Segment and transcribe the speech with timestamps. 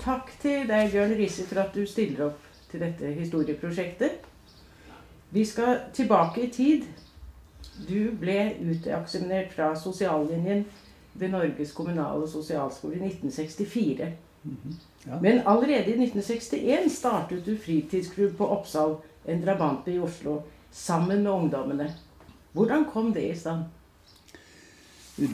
[0.00, 4.26] takk til deg, Bjørn Riise, for at du stiller opp til dette historieprosjektet.
[5.30, 6.86] Vi skal tilbake i tid.
[7.88, 10.64] Du ble uteksaminert fra sosiallinjen
[11.14, 14.10] ved Norges kommunale sosialskole i 1964.
[15.06, 15.18] Ja.
[15.20, 18.96] Men allerede i 1961 startet du fritidsklubb på Oppsal,
[19.28, 20.40] en drabantby i Oslo,
[20.72, 21.90] sammen med ungdommene.
[22.52, 23.68] Hvordan kom det i stand?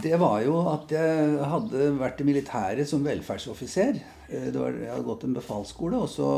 [0.02, 4.00] Det var jo at jeg hadde vært i militæret som velferdsoffiser.
[4.28, 6.30] Eh, var, jeg hadde gått en befalsskole, og så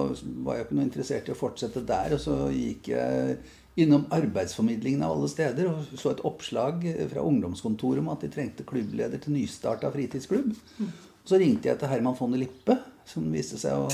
[0.45, 2.17] var jeg ikke noe interessert i å fortsette der.
[2.17, 3.39] Og så gikk jeg
[3.79, 6.83] innom arbeidsformidlingen av alle steder og så et oppslag
[7.13, 10.51] fra ungdomskontoret om at de trengte klubbleder til nystarta fritidsklubb.
[10.83, 12.75] Og så ringte jeg til Herman von Lippe,
[13.07, 13.87] som viste seg å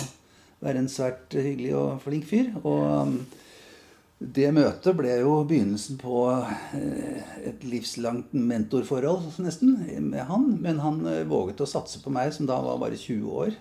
[0.65, 2.55] være en svært hyggelig og flink fyr.
[2.65, 3.19] Og
[4.25, 6.21] det møtet ble jo begynnelsen på
[6.79, 10.49] eh, et livslangt mentorforhold, nesten, med han.
[10.65, 13.57] Men han eh, våget å satse på meg, som da var bare 20 år,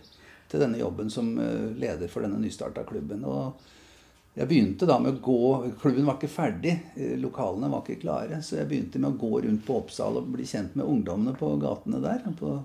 [0.53, 3.25] til denne jobben som eh, leder for denne nystarta klubben.
[3.25, 8.03] Og jeg begynte da med å gå Klubben var ikke ferdig, eh, lokalene var ikke
[8.05, 8.41] klare.
[8.45, 11.55] Så jeg begynte med å gå rundt på Oppsal og bli kjent med ungdommene på
[11.61, 12.21] gatene der.
[12.37, 12.59] På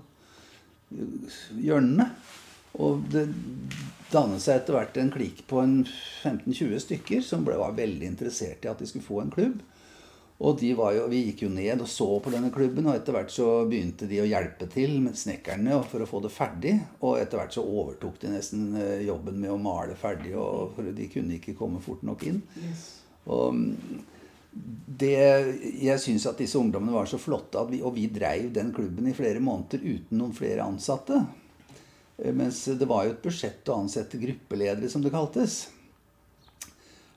[1.57, 2.11] hjørnene.
[2.79, 3.25] Og det
[4.13, 8.69] dannet seg etter hvert en klikk på 15-20 stykker som ble, var veldig interessert i
[8.71, 9.59] at de skulle få en klubb.
[10.39, 13.15] Og de var jo, vi gikk jo ned og så på denne klubben, og etter
[13.15, 16.77] hvert så begynte de å hjelpe til med snekkerne for å få det ferdig.
[17.03, 20.87] Og etter hvert så overtok de nesten eh, jobben med å male ferdig, og for
[20.95, 22.39] de kunne ikke komme fort nok inn.
[23.27, 24.05] Og mm,
[25.03, 25.17] det,
[25.83, 29.17] jeg syns at disse ungdommene var så flotte, vi, og vi dreiv den klubben i
[29.17, 31.19] flere måneder uten noen flere ansatte.
[32.15, 35.65] Eh, Mens det var jo et budsjett å ansette gruppeledere, som det kaltes.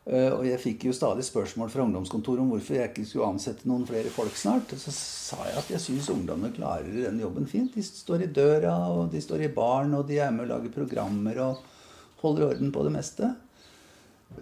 [0.07, 3.69] Eh, Og jeg fikk jo stadig spørsmål fra ungdomskontoret om hvorfor jeg ikke skulle ansette
[3.71, 4.73] noen flere folk snart.
[4.75, 7.75] Og så sa jeg at jeg syns ungdommene klarer den jobben fint.
[7.75, 10.75] De står i døra, og de står i baren, og de er med og lager
[10.75, 11.63] programmer og
[12.23, 13.35] holder orden på det meste.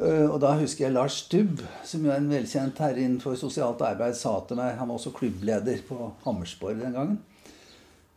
[0.00, 3.82] Eh, Og da husker jeg Lars Stubb, som jo er en velkjent herre innenfor sosialt
[3.82, 7.18] arbeid, sa til meg Han var også klubbleder på Hammersborg den gangen.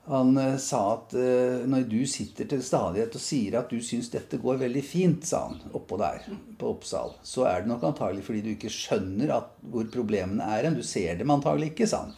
[0.05, 4.09] Han eh, sa at eh, når du sitter til stadighet og sier at du syns
[4.11, 6.25] dette går veldig fint, sa han oppå der
[6.59, 10.67] på Oppsal, så er det nok antagelig fordi du ikke skjønner at, hvor problemene er
[10.67, 10.75] hen.
[10.75, 12.17] Du ser dem antagelig ikke, sa han.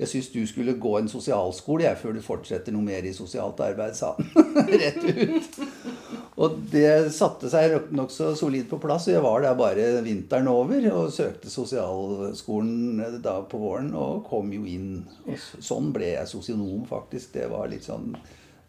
[0.00, 3.60] Jeg syns du skulle gå en sosialskole jeg, før du fortsetter noe mer i sosialt
[3.60, 4.30] arbeid, sa han.
[4.80, 5.58] Rett ut.
[6.40, 9.10] Og det satte seg nokså solid på plass.
[9.10, 14.24] Og jeg var der bare vinteren over og søkte sosialskolen eh, da på våren og
[14.30, 15.02] kom jo inn.
[15.28, 17.34] Og sånn ble jeg sosionom, faktisk.
[17.36, 18.14] Det var litt sånn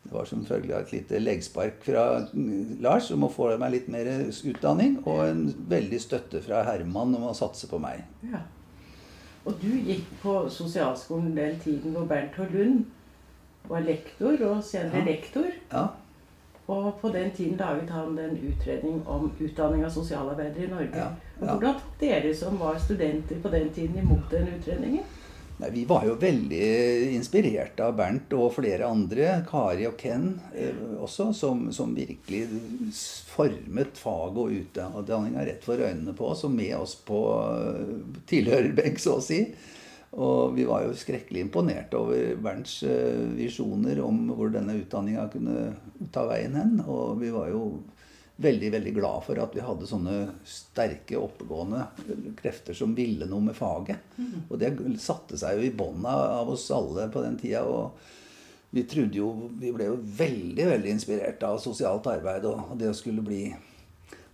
[0.02, 3.76] det var som følge av et lite leggspark fra mm, Lars om å få meg
[3.76, 4.10] litt mer
[4.50, 8.02] utdanning, og en veldig støtte fra Herman om å satse på meg.
[8.26, 8.42] Ja.
[9.46, 12.86] Og du gikk på sosialskolen den tiden hvor Bernt Lund
[13.70, 15.06] var lektor, og senere Ja.
[15.06, 15.46] lektor.
[15.74, 15.86] Ja,
[16.68, 20.96] Og på den tiden laget han en utredning om utdanning av sosialarbeidere i Norge.
[20.98, 21.08] Ja,
[21.42, 21.48] Og.
[21.48, 25.04] Hvordan tok dere som var studenter på den tiden imot den utredningen?
[25.62, 26.68] Nei, Vi var jo veldig
[27.14, 32.48] inspirert av Bernt og flere andre, Kari og Ken eh, også, som, som virkelig
[33.30, 37.94] formet fag og utdanninga rett for øynene på oss og med oss på eh,
[38.32, 39.44] tilhørerbenk, så å si.
[40.12, 45.70] Og vi var jo skrekkelig imponert over Bernts eh, visjoner om hvor denne utdanninga kunne
[46.12, 46.80] ta veien hen.
[46.90, 47.68] Og vi var jo
[48.42, 50.16] veldig veldig glad for at vi hadde sånne
[50.48, 51.86] sterke, oppegående
[52.40, 54.16] krefter som ville noe med faget.
[54.50, 57.64] Og det satte seg jo i bånda av oss alle på den tida.
[57.66, 57.98] Og
[58.72, 62.96] vi trodde jo Vi ble jo veldig, veldig inspirert av sosialt arbeid og det å
[62.98, 63.44] skulle bli,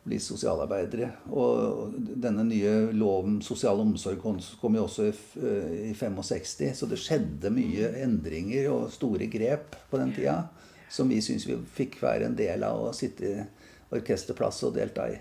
[0.04, 1.10] bli sosialarbeidere.
[1.34, 4.40] Og denne nye loven sosial omsorg kom,
[4.76, 10.44] jo også i, 65, så det skjedde mye endringer og store grep på den tida
[10.90, 13.48] som vi syns vi fikk være en del av å sitte
[13.94, 15.18] orkesterplass å delta i.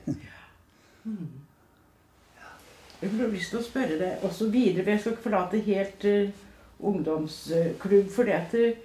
[3.01, 6.07] Jeg får lyst til å spørre deg også videre, for jeg skal ikke forlate helt
[6.09, 6.45] uh,
[6.91, 8.13] ungdomsklubb.
[8.13, 8.79] For at, eh,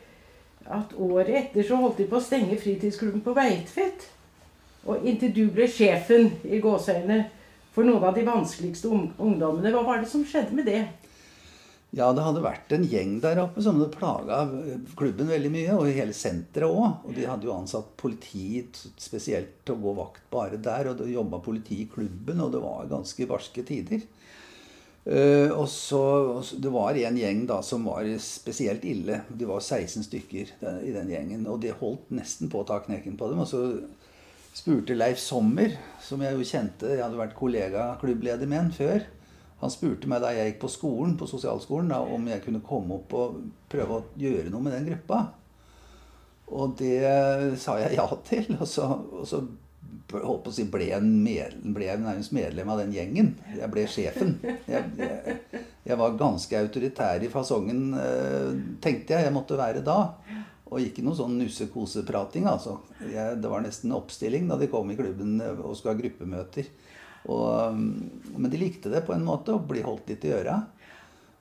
[0.68, 4.10] at året etter så holdt de på å stenge fritidsklubben på Veitvet.
[4.90, 7.24] Og inntil du ble sjefen i gåseøynene
[7.72, 9.72] for noen av de vanskeligste ungdommene.
[9.72, 10.84] Hva var det som skjedde med det?
[11.92, 14.38] Ja, det hadde vært en gjeng der oppe som hadde plaga
[14.96, 17.02] klubben veldig mye, og hele senteret òg.
[17.04, 18.62] Og de hadde jo ansatt politi
[18.96, 22.64] spesielt til å gå vakt bare der, og det jobba politi i klubben, og det
[22.64, 24.08] var ganske barske tider.
[25.04, 29.24] Eh, og så, Det var en gjeng da som var spesielt ille.
[29.28, 30.56] De var 16 stykker
[30.88, 33.44] i den gjengen, og de holdt nesten på å ta knekken på dem.
[33.44, 33.66] Og så
[34.56, 39.12] spurte Leif Sommer, som jeg jo kjente, jeg hadde vært kollega-klubbleder med han før.
[39.62, 42.98] Han spurte meg da jeg gikk på skolen, på sosialskolen da, om jeg kunne komme
[42.98, 45.22] opp og prøve å gjøre noe med den gruppa.
[46.52, 47.02] Og det
[47.62, 48.50] sa jeg ja til.
[48.58, 49.44] Og så, og så
[50.12, 53.34] holdt på å si, ble, ble jeg nærmest medlem av den gjengen.
[53.56, 54.38] Jeg ble sjefen.
[54.68, 55.38] Jeg, jeg,
[55.88, 58.52] jeg var ganske autoritær i fasongen, eh,
[58.84, 60.00] tenkte jeg jeg måtte være da.
[60.72, 62.78] Og ikke noe sånn nusse-kose-prating, altså.
[63.04, 66.70] Jeg, det var nesten oppstilling da de kom i klubben og skulle ha gruppemøter.
[67.30, 70.58] Og, men de likte det på en måte, å bli holdt litt i øra.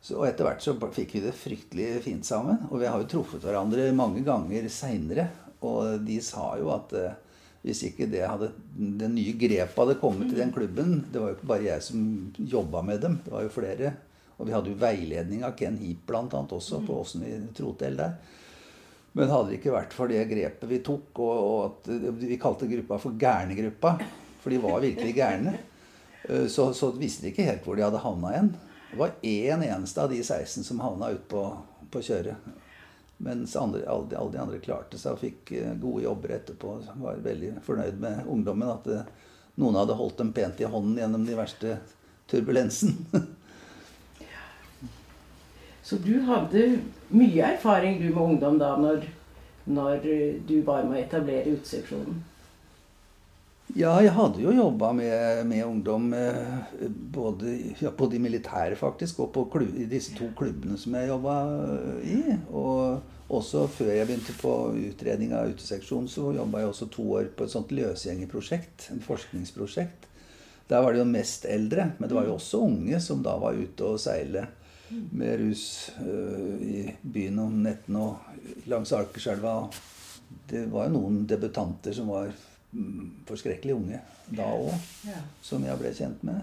[0.01, 2.67] Så, og etter hvert så fikk vi det fryktelig fint sammen.
[2.71, 5.29] Og vi har jo truffet hverandre mange ganger seinere.
[5.67, 7.17] Og de sa jo at eh,
[7.65, 8.53] hvis ikke det, hadde,
[9.01, 12.05] det nye grepet hadde kommet i den klubben Det var jo ikke bare jeg som
[12.39, 13.93] jobba med dem, det var jo flere.
[14.41, 16.25] Og vi hadde jo veiledning av Ken Heap bl.a.
[16.25, 18.17] også på åssen vi tro til der.
[19.13, 22.69] Men hadde det ikke vært for det grepet vi tok, og, og at vi kalte
[22.71, 23.97] gruppa for Gærnegruppa,
[24.41, 25.70] for de var virkelig gærne, eh,
[26.29, 28.51] så, så visste de ikke helt hvor de hadde havna igjen.
[28.91, 31.57] Det var én eneste av de 16 som havna utpå
[31.91, 32.35] på, kjøret.
[33.17, 36.79] Mens andre, alle, alle, de, andre klarte seg og fikk eh, gode jobber etterpå.
[37.03, 38.71] Var veldig fornøyd med ungdommen.
[38.73, 39.29] At det, eh,
[39.61, 41.77] noen hadde holdt dem pent i hånden gjennom de verste
[42.31, 42.97] turbulensen.
[45.91, 46.81] Så du hadde
[47.11, 49.07] mye erfaring du med ungdom da når,
[49.67, 50.05] når
[50.47, 52.21] du var med å etablere uteseksjonen?
[53.79, 56.59] Ja, jeg hadde jo jobba med, med, ungdom eh,
[57.15, 61.37] både, ja, både i militæret faktisk, og klubb, i disse to klubbene som jeg jobba
[62.03, 62.21] i.
[62.51, 67.31] Og også før jeg begynte på utredning av uteseksjon, så jobba jeg også to år
[67.37, 68.89] på et sånt løsgjengerprosjekt.
[68.95, 70.09] En forskningsprosjekt.
[70.71, 73.59] Der var det jo mest eldre, men det var jo også unge som da var
[73.59, 74.47] ute og seile
[74.91, 75.65] med rus
[76.03, 79.55] uh, i byen om nettene og langs Akerselva.
[80.51, 82.31] Det var jo noen debutanter som var
[83.27, 84.01] forskrekkelig unge
[84.31, 84.71] da òg,
[85.09, 85.19] ja.
[85.43, 86.41] som jeg ble kjent med.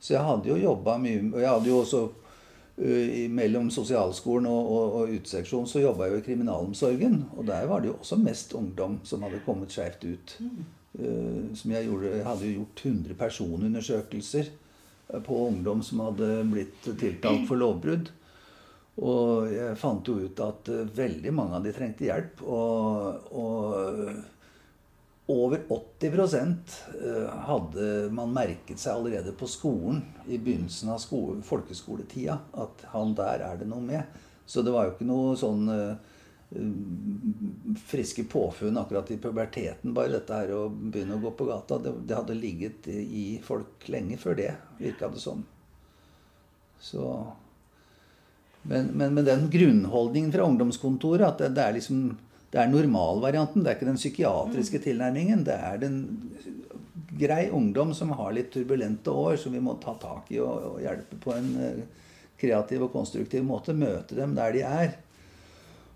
[0.00, 4.70] Så jeg hadde jo jobba mye Og jeg hadde jo også uh, mellom sosialskolen og,
[4.72, 7.18] og, og uteseksjonen så jobba jeg jo i kriminalomsorgen.
[7.36, 10.38] Og der var det jo også mest ungdom som hadde kommet skjevt ut.
[10.96, 14.50] Uh, som jeg, gjorde, jeg hadde jo gjort 100 personundersøkelser
[15.26, 18.12] på ungdom som hadde blitt tiltalt for lovbrudd.
[19.00, 22.42] Og jeg fant jo ut at veldig mange av de trengte hjelp.
[22.48, 24.39] og, og
[25.30, 32.38] over 80 eh, hadde man merket seg allerede på skolen i begynnelsen av skole, folkeskoletida
[32.64, 34.20] at han der er det noe med.
[34.46, 35.92] Så det var jo ikke noe sånn uh,
[37.86, 41.78] friske påfunn akkurat i puberteten, bare dette her å begynne å gå på gata.
[41.78, 44.50] Det, det hadde ligget i folk lenge før det,
[44.80, 45.44] virka det som.
[46.82, 47.06] Så
[48.62, 52.02] men, med den grunnholdningen fra ungdomskontoret at det, det er liksom
[52.50, 53.62] det er normalvarianten.
[53.62, 54.84] Det er ikke den psykiatriske mm.
[54.86, 55.44] tilnærmingen.
[55.46, 56.00] Det er den
[57.20, 60.80] grei ungdom som har litt turbulente år, som vi må ta tak i og, og
[60.82, 61.84] hjelpe på en eh,
[62.40, 63.76] kreativ og konstruktiv måte.
[63.76, 64.98] Møte dem der de er.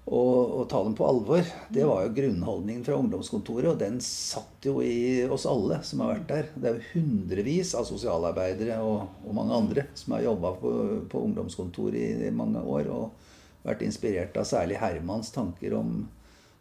[0.04, 1.46] Og, og, ta dem på alvor.
[1.72, 6.12] Det var jo grunnholdningen fra ungdomskontoret, og den satt jo i oss alle som har
[6.12, 6.50] vært der.
[6.54, 10.74] Det er jo hundrevis av sosialarbeidere og, og mange andre som har jobba på,
[11.08, 13.32] på ungdomskontoret i, i mange år og
[13.64, 16.04] vært inspirert av særlig Hermans tanker om,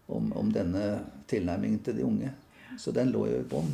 [0.08, 2.32] om, om, denne tilnærmingen til de unge.
[2.78, 3.72] Så den lå jo i bånn.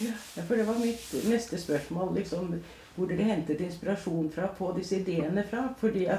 [0.00, 0.12] Ja,
[0.42, 2.14] for det var mitt neste spørsmål.
[2.14, 2.54] liksom,
[2.94, 5.74] Hvor dere hentet inspirasjon fra på disse ideene fra.
[5.78, 6.18] fordi jeg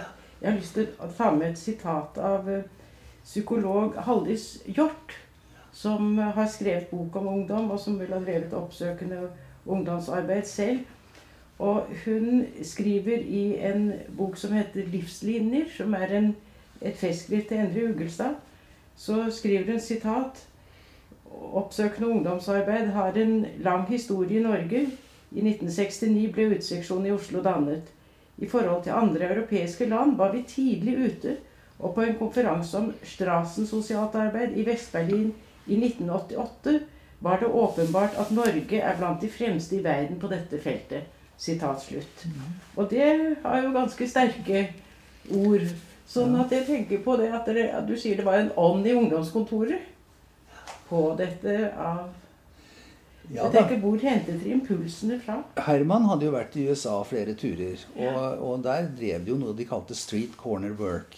[0.52, 2.64] har lyst til å ta med et sitat av eh,
[3.24, 5.16] psykolog Haldis Hjort,
[5.74, 9.30] som har skrevet bok om ungdom, og som vil ha drevet oppsøkende
[9.66, 10.80] ungdomsarbeid selv.
[11.60, 16.36] Og hun skriver i en bok som heter 'Livslinjer', som er en,
[16.82, 18.36] et festskritt til Endre Ugelstad
[18.98, 20.46] så skriver hun sitat
[21.54, 24.88] Oppsøkende ungdomsarbeid har en lang historie i Norge.
[25.32, 27.92] I 1969 ble Uteseksjonen i Oslo dannet.
[28.38, 31.36] I forhold til andre europeiske land var vi tidlig ute,
[31.80, 35.34] og på en konferanse om Strassen-sosialt arbeid i Vest-Berlin
[35.68, 36.80] i 1988
[37.20, 41.06] var det åpenbart at Norge er blant de fremste i verden på dette feltet.
[41.38, 42.26] Sitat slutt.
[42.76, 44.64] Og det har jo ganske sterke
[45.30, 45.66] ord
[46.08, 48.88] Sånn at jeg tenker på det at, dere, at du sier det var en ånd
[48.88, 49.94] i ungdomskontoret
[50.88, 52.08] på dette av
[53.28, 55.42] ja, jeg tenker, Hvor hentet dere impulsene fra?
[55.66, 57.82] Herman hadde jo vært i USA flere turer.
[58.00, 61.18] Og, og der drev de jo noe de kalte street corner work.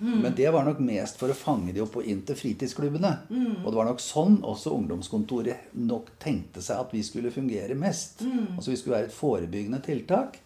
[0.00, 0.18] Mm.
[0.22, 3.14] Men det var nok mest for å fange de opp og inn til fritidsklubbene.
[3.32, 3.64] Mm.
[3.64, 8.22] Og det var nok sånn også ungdomskontoret nok tenkte seg at vi skulle fungere mest.
[8.28, 8.58] Mm.
[8.58, 10.38] Altså vi skulle være et forebyggende tiltak.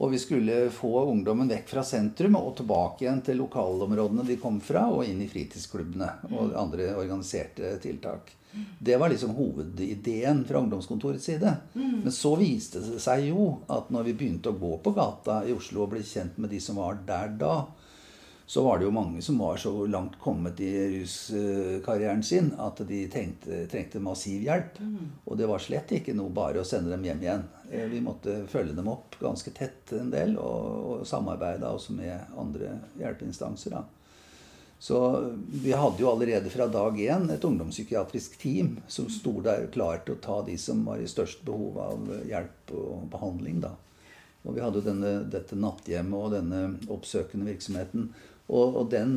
[0.00, 4.60] Og vi skulle få ungdommen vekk fra sentrum og tilbake igjen til lokalområdene de kom
[4.64, 6.56] fra, og inn i fritidsklubbene og mm.
[6.64, 8.32] andre organiserte tiltak.
[8.78, 11.54] Det var liksom hovedideen fra ungdomskontorets side.
[11.74, 12.00] Mm.
[12.02, 15.54] Men så viste det seg jo at når vi begynte å gå på gata i
[15.56, 17.54] Oslo og bli kjent med de som var der da,
[18.46, 23.04] så var det jo mange som var så langt kommet i ruskarrieren sin at de
[23.12, 24.80] trengte, trengte massiv hjelp.
[25.24, 27.46] Og det var slett ikke noe bare å sende dem hjem igjen.
[27.70, 32.36] Eh, vi måtte følge dem opp ganske tett en del, og, og samarbeide også med
[32.38, 33.78] andre hjelpeinstanser.
[33.78, 33.84] da.
[34.82, 34.98] Så
[35.46, 40.16] vi hadde jo allerede fra dag én et ungdomspsykiatrisk team som sto der klar til
[40.16, 43.60] å ta de som var i størst behov av hjelp og behandling.
[43.62, 43.76] da.
[44.42, 48.08] Og vi hadde denne, dette natthjemmet og denne oppsøkende virksomheten.
[48.52, 49.10] Og, og den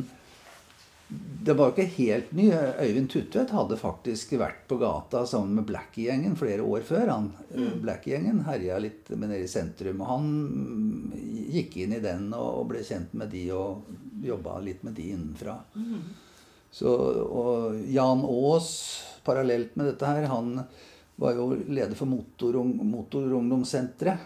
[1.46, 2.48] Det var ikke helt ny.
[2.82, 7.06] Øyvind Tutvedt hadde faktisk vært på gata sammen med Blackie-gjengen flere år før.
[7.12, 7.28] han.
[7.54, 7.76] Mm.
[7.84, 10.02] Blackie-gjengen herja litt med nede i sentrum.
[10.02, 10.24] Og han
[11.54, 13.86] gikk inn i den og ble kjent med de og
[14.26, 15.54] jobba litt med de innenfra.
[15.78, 16.02] Mm.
[16.74, 18.68] Så, og Jan Aas,
[19.24, 20.58] parallelt med dette her, han
[21.16, 24.18] var jo leder for Motorungdomssenteret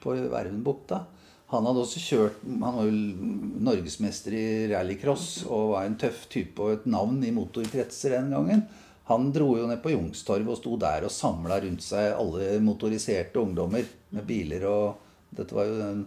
[0.00, 1.02] på Vervenbukta.
[1.48, 3.28] Han hadde også kjørt Han var jo
[3.68, 8.66] norgesmester i rallycross og var en tøff type og et navn i motorkretser den gangen.
[9.08, 13.40] Han dro jo ned på Youngstorget og sto der og samla rundt seg alle motoriserte
[13.40, 14.66] ungdommer med biler.
[14.68, 16.02] og Dette var jo den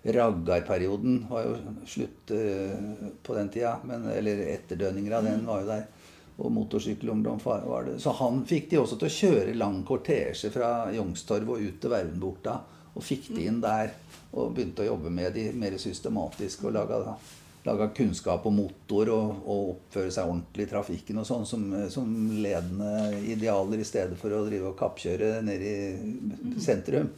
[0.00, 1.56] Raggarperioden var jo
[1.86, 3.74] slutt uh, på den tida.
[3.84, 5.86] Men, eller etterdønninger av den var jo der.
[6.40, 7.98] Og motorsykkelungdom var det.
[8.00, 11.92] Så han fikk de også til å kjøre lang kortesje fra Youngstorget og ut til
[11.92, 12.54] Vervenbukta.
[12.96, 13.92] Og fikk de inn der
[14.30, 16.66] og begynte å jobbe med de mer systematisk.
[16.68, 17.00] Og laga,
[17.66, 22.12] laga kunnskap om motor og, og, oppføre seg ordentlig i trafikken og sånn som, som,
[22.40, 22.92] ledende
[23.32, 25.76] idealer i stedet for å drive og kappkjøre ned i
[26.62, 27.10] sentrum.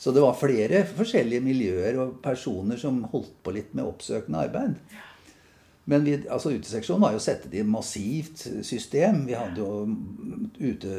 [0.00, 4.78] Så det var flere forskjellige miljøer og personer som holdt på litt med oppsøkende arbeid.
[5.90, 9.24] Men vi, altså uteseksjonen var jo satt i massivt system.
[9.26, 9.80] Vi hadde jo
[10.60, 10.92] ute,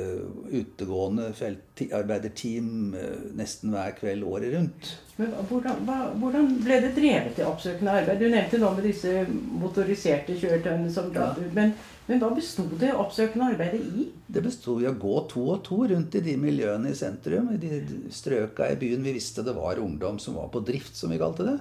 [0.51, 4.89] utegående feltarbeiderteam eh, nesten hver kveld året rundt.
[5.21, 8.19] Men hvordan, hva, hvordan, ble det drevet i oppsøkende arbeid?
[8.19, 9.23] Du nevnte noe med disse
[9.61, 10.91] motoriserte kjøretøyene.
[10.91, 11.29] som ja.
[11.55, 11.71] men,
[12.09, 14.09] men hva besto det oppsøkende arbeidet i?
[14.27, 17.53] Det besto i å gå to og to rundt i de miljøene i sentrum.
[17.55, 17.79] I de
[18.11, 19.07] strøka i byen.
[19.07, 21.59] Vi visste det var ungdom som var på drift, som vi kalte det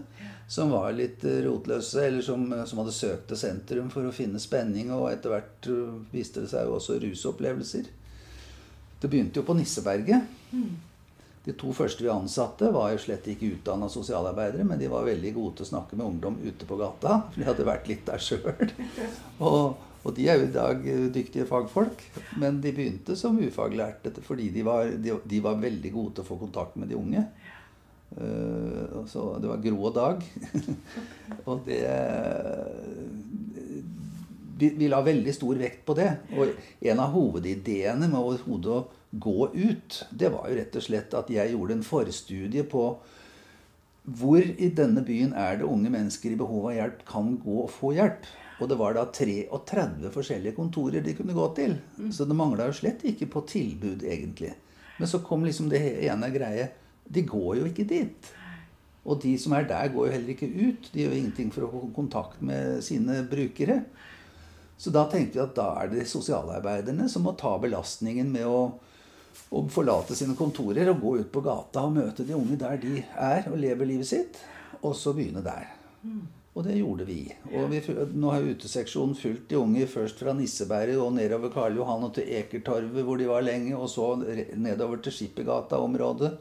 [0.51, 4.15] som var litt eh, rotløse, eller som, eh, som, hadde søkt til sentrum for å
[4.15, 4.89] finne spenning.
[4.91, 7.91] Og etter hvert eh, viste det seg jo også rusopplevelser.
[9.01, 10.33] Det begynte jo på Nisseberget.
[10.51, 10.73] Mm.
[11.45, 15.33] De to første vi ansatte, var jo slett ikke utdanna sosialarbeidere, men de var veldig
[15.39, 17.21] gode til å snakke med ungdom ute på gata.
[17.31, 18.75] For de hadde vært litt der sjøl.
[19.47, 20.83] Og, og, de er jo i dag
[21.15, 22.03] dyktige fagfolk.
[22.43, 26.31] Men de begynte som ufaglærte fordi de var, de, de var veldig gode til å
[26.33, 27.23] få kontakt med de unge.
[28.17, 30.25] Uh, så det var grå dag.
[31.49, 31.83] og det
[34.61, 36.11] vi, vi, la veldig stor vekt på det.
[36.37, 36.53] Og
[36.85, 41.33] en av hovedideene med overhodet å gå ut, det var jo rett og slett at
[41.33, 42.85] jeg gjorde en forstudie på
[44.21, 47.73] hvor i denne byen er det unge mennesker i behov av hjelp kan gå og
[47.73, 48.29] få hjelp.
[48.61, 51.77] Og det var da 33 forskjellige kontorer de kunne gå til.
[51.97, 52.11] Mm.
[52.13, 54.53] Så det mangla jo slett ikke på tilbud, egentlig.
[54.99, 56.67] Men så kom liksom det ene greie
[57.11, 58.31] de går jo ikke dit.
[59.09, 60.91] Og de som er der, går jo heller ikke ut.
[60.93, 63.81] De gjør ingenting for å få kontakt med sine brukere.
[64.81, 68.61] Så da tenkte vi at da er det sosialarbeiderne som må ta belastningen med å,
[69.53, 73.03] å forlate sine kontorer og gå ut på gata og møte de unge der de
[73.13, 74.41] er og lever livet sitt.
[74.81, 75.69] Og så begynne der.
[76.51, 77.23] Og det gjorde vi.
[77.55, 77.81] Og vi,
[78.17, 82.33] nå har uteseksjonen fulgt de unge først fra Nisseberget og nedover Karl Johan og til
[82.41, 86.33] Ekertorvet, hvor de var lenge, og så nedover til Skippergata-området.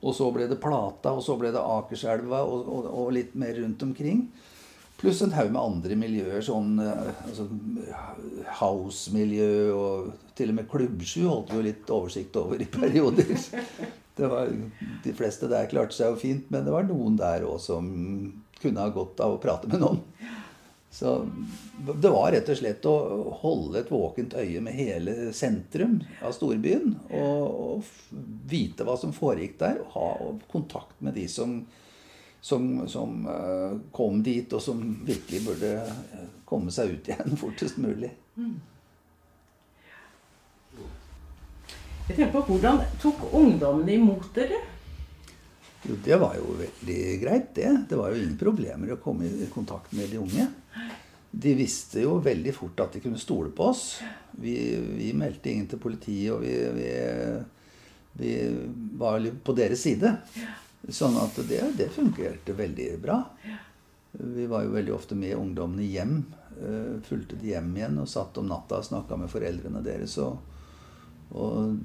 [0.00, 3.52] Og så ble det Plata, og så ble det Akerselva og, og, og litt mer
[3.60, 4.24] rundt omkring.
[5.00, 7.46] Pluss en haug med andre miljøer, sånn eh, altså,
[8.58, 13.32] house-miljø og til og med Klubbsju holdt vi jo litt oversikt over i perioder.
[14.20, 14.50] Var,
[15.00, 17.86] de fleste der klarte seg jo fint, men det var noen der òg som
[18.60, 20.02] kunne ha godt av å prate med noen.
[20.90, 21.28] Så
[22.02, 22.94] det var rett og slett å
[23.40, 26.96] holde et våkent øye med hele sentrum av storbyen.
[27.14, 29.78] Og, og vite hva som foregikk der.
[29.84, 30.08] Og ha
[30.50, 31.60] kontakt med de som,
[32.42, 37.78] som, som uh, kom dit, og som virkelig burde eh, komme seg ut igjen fortest
[37.78, 38.10] mulig.
[38.34, 38.58] Mm.
[42.10, 44.58] Jeg tenker på Hvordan tok ungdommene imot dere?
[45.82, 47.70] Jo, Det var jo veldig greit, det.
[47.88, 50.48] Det var jo ingen problemer å komme i kontakt med de unge.
[51.30, 53.84] De visste jo veldig fort at de kunne stole på oss.
[54.42, 54.54] Vi,
[54.98, 56.90] vi meldte ingen til politiet, og vi, vi,
[58.20, 58.34] vi,
[58.98, 60.12] var på deres side.
[60.88, 63.22] Sånn at det, det fungerte veldig bra.
[64.12, 66.16] Vi var jo veldig ofte med ungdommene hjem.
[66.60, 70.18] Eh, fulgte de hjem igjen og satt om natta og snakka med foreldrene deres.
[70.20, 70.40] Og,
[71.30, 71.78] og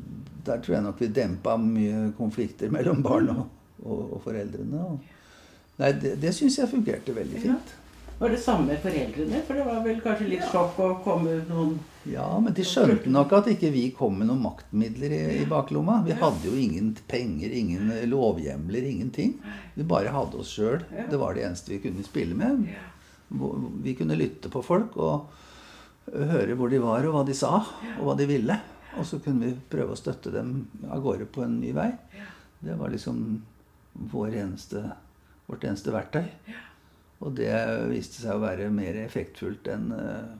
[0.43, 3.45] der tror jeg nok vi dempa mye konflikter mellom barn og,
[3.83, 4.83] og, og foreldrene.
[4.91, 4.99] Og,
[5.81, 7.75] nei, det, det syns jeg fungerte veldig fint.
[8.15, 9.41] Var det samme med foreldrene?
[9.43, 11.73] For det var vel kanskje litt sjokk å komme noen
[12.07, 15.97] Ja, men de skjønte nok at ikke vi kom med noen maktmidler i, i baklomma.
[16.05, 19.33] Vi hadde jo ingen penger, ingen lovhjemler, ingenting.
[19.75, 20.85] Vi bare hadde oss sjøl.
[21.09, 22.69] Det var det eneste vi kunne spille med.
[23.83, 25.33] Vi kunne lytte på folk og
[26.13, 27.57] høre hvor de var, og hva de sa,
[27.97, 28.57] og hva de ville.
[28.95, 31.89] Og så kunne vi prøve å støtte dem av gårde på en ny vei.
[32.63, 33.25] Det var liksom
[33.95, 34.83] eneste,
[35.47, 36.25] vårt eneste verktøy.
[37.23, 37.53] Og det
[37.89, 40.33] viste seg å være mer effektfullt enn eh,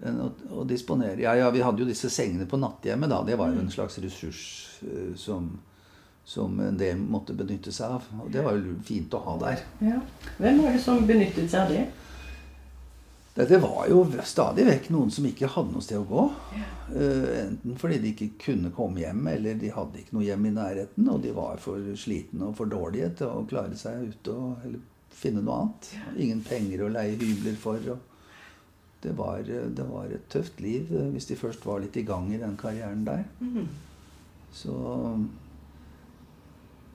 [0.00, 1.20] enn å, å disponere.
[1.22, 3.20] Ja, ja, vi hadde jo disse sengene på natthjemmet, da.
[3.26, 4.44] Det var jo en slags ressurs
[4.86, 5.50] uh, som,
[6.24, 8.06] som en del måtte benytte seg av.
[8.24, 9.66] Og det var jo fint å ha der.
[9.84, 10.00] Ja.
[10.38, 11.84] Hvem var det som benyttet seg av det?
[13.34, 16.24] Det, var jo stadig vekk noen som ikke hadde noe sted å gå.
[16.92, 20.54] Eh, enten fordi de ikke kunne komme hjem, eller de hadde ikke noe hjem i
[20.58, 21.08] nærheten.
[21.08, 24.82] Og de var for slitne og for dårlige til å klare seg ute og, eller
[25.16, 25.92] finne noe annet.
[26.20, 27.80] Ingen penger å leie hybler for.
[29.02, 32.28] det var, det var et tøft liv eh, hvis de først var litt i gang
[32.34, 33.24] i den karrieren der.
[34.52, 34.76] Så,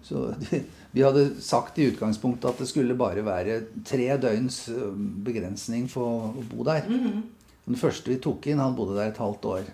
[0.07, 0.61] så de,
[0.95, 4.61] vi hadde sagt i utgangspunktet at det skulle bare være tre døgns
[5.25, 6.87] begrensning for å bo der.
[7.67, 9.67] Den første vi tok inn, han bodde der et halvt år.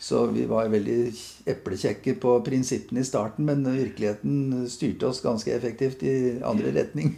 [0.00, 1.12] Så vi var veldig
[1.52, 7.12] eplekjekke på prinsippene i starten, men virkeligheten styrte oss ganske effektivt i andre retning.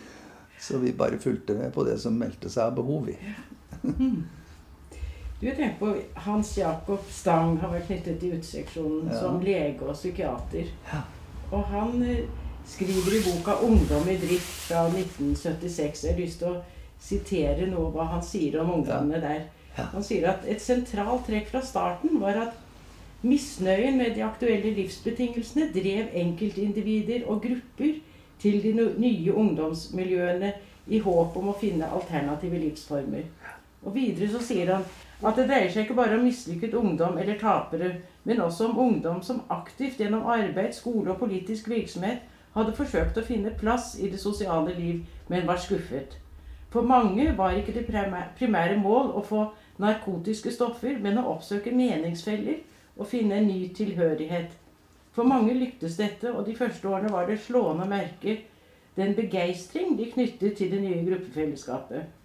[0.66, 3.08] Så vi bare fulgte med på det som meldte seg av behov.
[3.14, 3.16] i.
[5.40, 9.20] Du tenker på Hans Jakob Stang har vært knyttet til uteseksjonen Ja.
[9.20, 10.70] som lege og psykiater.
[10.92, 11.02] Ja.
[11.52, 12.24] Og han eh,
[12.66, 16.04] skriver i boka 'Ungdom i drift' fra 1976.
[16.04, 16.62] Jeg har lyst til å
[17.00, 19.42] sitere noe hva han sier om ungdommene der.
[19.76, 22.54] Han sier at et sentralt trekk fra starten var at
[23.22, 28.00] misnøyen med de aktuelle livsbetingelsene drev enkeltindivider og grupper
[28.40, 30.52] til de nye ungdomsmiljøene
[30.88, 33.22] i håp om å finne alternative livsformer.
[33.84, 34.84] Og videre så sier han
[35.22, 37.92] at det dreier seg ikke bare om mislykket ungdom eller tapere,
[38.24, 42.26] men også om ungdom som aktivt gjennom arbeid, skole og politisk virksomhet
[42.56, 46.18] hadde forsøkt å finne plass i det sosiale liv, men var skuffet.
[46.72, 47.86] For mange var ikke det
[48.36, 49.46] primære mål å få
[49.80, 52.60] narkotiske stoffer, men å oppsøke meningsfeller
[52.96, 54.52] og finne en ny tilhørighet.
[55.16, 58.42] For mange lyktes dette, og de første årene var det slående å merke
[58.96, 62.15] den begeistring de knyttet til det nye gruppefellesskapet.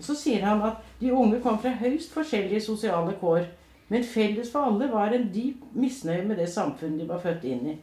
[0.00, 3.46] Så sier han at de unge kom fra høyst forskjellige sosiale kår,
[3.90, 7.72] men felles for alle var en dyp misnøye med det samfunnet de var født inn
[7.72, 7.78] i.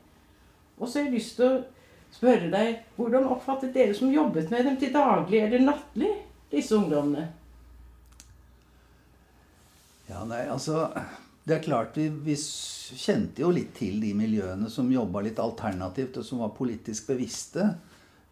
[0.77, 1.63] Og så har jeg lyst til å
[2.13, 6.13] spørre deg, hvordan oppfattet dere som jobbet med dem til daglig eller nattlig,
[6.51, 7.27] disse ungdommene?
[10.07, 10.85] Ja, nei, altså
[11.47, 16.19] Det er klart vi, vi kjente jo litt til de miljøene som jobba litt alternativt,
[16.19, 17.69] og som var politisk bevisste.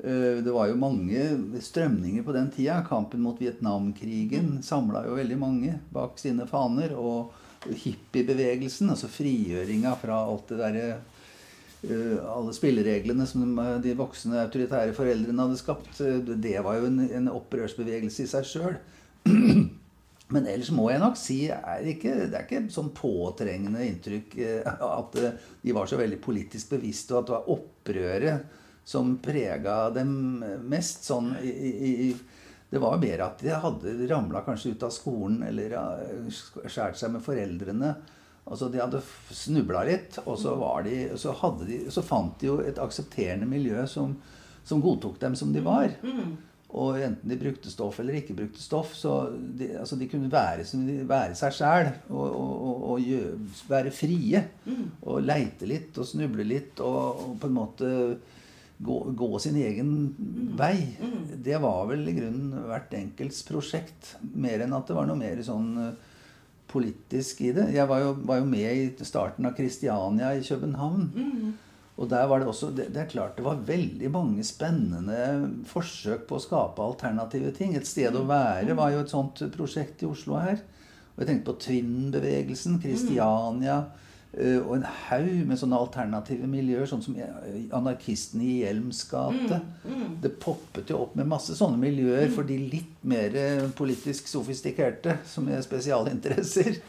[0.05, 1.21] Eh, Det var jo mange
[1.61, 2.83] strømninger på den tida.
[2.87, 6.93] Kampen mot Vietnamkrigen samla jo veldig mange bak sine faner.
[6.93, 7.33] Og
[7.65, 15.47] hippiebevegelsen, altså frigjøringa fra alt det derre eh, alle spillereglene som de, voksne autoritære foreldrene
[15.47, 18.77] hadde skapt, eh, det var jo en, opprørsbevegelse i seg sjøl.
[20.33, 24.31] Men ellers må jeg nok si er ikke, det er ikke sånn påtrengende inntrykk
[24.65, 25.17] at
[25.61, 30.11] de var så veldig politisk bevisste, og at det var opprøret som prega dem
[30.69, 31.03] mest.
[31.09, 31.49] sånn i,
[32.09, 32.09] i,
[32.69, 37.13] det var mer at de hadde ramla kanskje ut av skolen eller eh, skåret seg
[37.13, 37.93] med foreldrene.
[38.45, 38.99] Altså De hadde
[39.33, 41.33] snubla litt, og så, var de, så,
[41.65, 44.13] de, så fant de jo et aksepterende miljø som,
[44.65, 45.95] som godtok dem som de var.
[46.75, 50.65] Og enten de brukte stoff eller ikke brukte stoff, så de, altså de kunne være,
[51.07, 54.41] være seg sjæl og, og, og, og gjø- være frie.
[55.05, 57.91] Og leite litt og snuble litt og, og på en måte
[58.77, 59.91] gå, gå sin egen
[60.57, 60.97] vei.
[61.43, 64.15] Det var vel i grunnen hvert enkelts prosjekt.
[64.33, 65.93] Mer enn at det var noe mer sånn eh,
[66.71, 67.69] politisk i det.
[67.75, 71.07] Jeg var jo, var jo med i starten av Kristiania i København.
[71.95, 76.25] Og der var det også det, det er klart det var veldig mange spennende forsøk
[76.27, 77.77] på å skape alternative ting.
[77.77, 80.59] Et sted å være var jo et sånt prosjekt i Oslo her.
[81.15, 84.04] Og jeg tenkte på Twin-bevegelsen, Kristiania eh,
[84.35, 89.59] og en haug med sånne alternative miljøer, sånn som anarkisten anarkistene i Hjelms gate.
[90.21, 95.19] Det poppet jo opp med masse sånne miljøer for de litt mer eh, politisk sofistikerte,
[95.25, 96.81] som er spesialinteresser.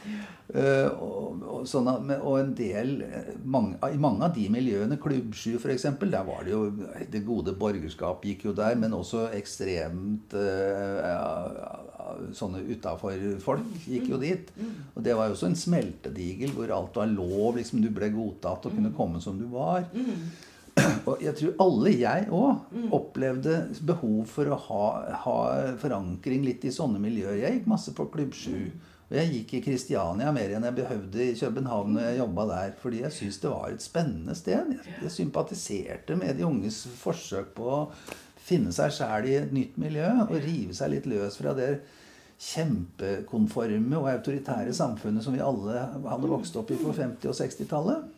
[0.55, 5.57] Eh, og, og, sånne, og en del eh, mange, I mange av de miljøene, Klubbsky
[5.59, 6.69] f.eks., der var det jo
[7.11, 11.81] Det gode borgerskap gikk jo der, men også ekstremt eh, ja,
[12.37, 14.51] Sånne utafor-folk gikk jo dit.
[14.95, 17.57] Og det var jo også en smeltedigel hvor alt var lov.
[17.59, 19.89] liksom Du ble godtatt og kunne komme som du var.
[21.09, 23.55] Og jeg tror alle, jeg òg, opplevde
[23.89, 24.83] behov for å ha,
[25.23, 25.37] ha
[25.81, 27.39] forankring litt i sånne miljøer.
[27.41, 28.53] Jeg gikk masse på Klubb 7.
[29.07, 32.73] Og jeg gikk i Kristiania mer enn jeg behøvde i København når jeg jobba der.
[32.83, 34.73] Fordi jeg syntes det var et spennende sted.
[34.75, 37.83] Jeg, jeg sympatiserte med de unges forsøk på å
[38.47, 41.71] finne seg sjæl i et nytt miljø og rive seg litt løs fra det
[42.37, 48.13] kjempekonforme og autoritære samfunnet som vi alle hadde vokst opp i på 50- og 60-tallet.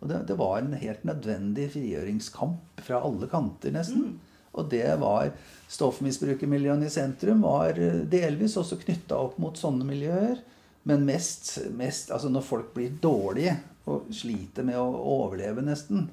[0.00, 4.14] Og det, det, var en helt nødvendig frigjøringskamp fra alle kanter, nesten.
[4.56, 5.34] Og det var
[5.70, 10.40] Stoffmisbrukermiljøene i sentrum var eh, delvis også knytta opp mot sånne miljøer.
[10.88, 13.58] Men mest, mest altså når folk blir dårlige
[13.90, 16.08] og sliter med å overleve, nesten,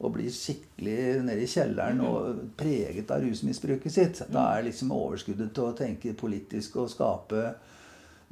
[0.00, 5.52] og blir skikkelig nede i kjelleren og preget av rusmisbruket sitt, da er liksom overskuddet
[5.56, 7.50] til å tenke politisk og skape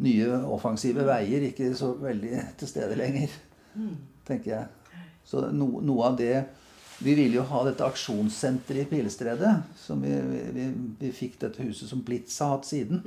[0.05, 3.35] nye offensive veier ikke så veldig til stede lenger,
[4.29, 4.95] tenker jeg.
[5.29, 6.35] Så no, noe av det
[6.99, 9.53] vi ville jo ha dette aksjonssenteret i Pilestredet.
[9.79, 10.15] som vi,
[10.55, 10.65] vi,
[10.99, 13.03] vi, fikk dette huset som Blitz har hatt siden.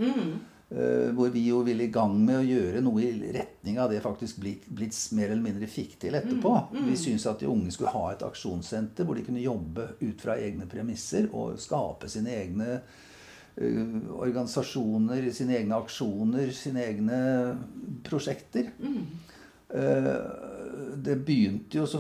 [0.72, 0.78] Mm.
[0.78, 4.00] Uh, hvor vi jo ville i gang med å gjøre noe i retning av det
[4.00, 6.54] faktisk Blitz mer eller mindre fikk til etterpå.
[6.72, 6.78] Mm.
[6.78, 6.86] Mm.
[6.88, 10.38] Vi syntes at de unge skulle ha et aksjonssenter hvor de kunne jobbe ut fra
[10.40, 17.20] egne premisser og skape sine egne uh, organisasjoner, sine egne aksjoner, sine egne
[18.08, 18.72] prosjekter.
[19.76, 22.00] Uh, det begynte jo så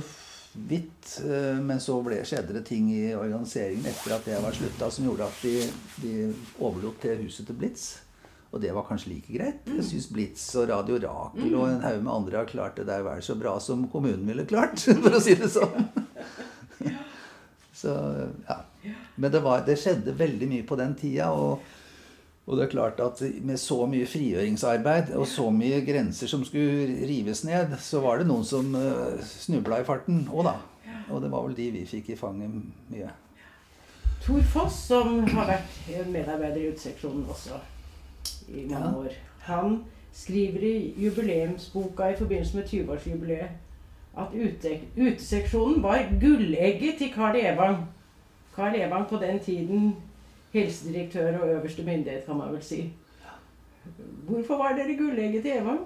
[0.53, 1.17] vidt.
[1.25, 5.11] uh, men så ble, skjedde det ting i organiseringen etter at det var slutta, som
[5.11, 5.57] gjorde at de,
[6.05, 6.15] de
[6.63, 7.91] overlot til huset til Blitz.
[8.51, 9.67] Og det var kanskje like greit.
[9.77, 13.05] Jeg syns Blitz og Radio Rakel og en haug med andre har klart det der
[13.05, 15.87] vel så bra som kommunen ville klart, for å si det sånn.
[17.81, 17.93] Så,
[18.45, 18.57] ja.
[19.15, 21.31] Men det, var, det skjedde veldig mye på den tida.
[21.31, 21.77] og
[22.49, 27.05] og det er klart at med så mye frigjøringsarbeid og så mye grenser som skulle
[27.07, 28.81] rives ned, så var det noen som uh,
[29.13, 30.55] eh, snubla i farten òg, da.
[31.13, 32.51] Og det var vel de vi fikk i fanget
[32.91, 33.13] mye.
[34.25, 37.61] Tor Foss, som har vært medarbeider i Uteseksjonen også
[38.53, 43.47] i mange år, han skriver i jubileumsboka i forbindelse med 20-årsjubileet
[44.17, 47.77] at ute, Uteseksjonen var gullegget til Carl Evang.
[48.55, 49.95] Carl Evang på den tiden
[50.53, 52.93] helsedirektør og øverste myndighet, kan man vel si.
[54.27, 55.79] Hvorfor var dere gullegget til Evang?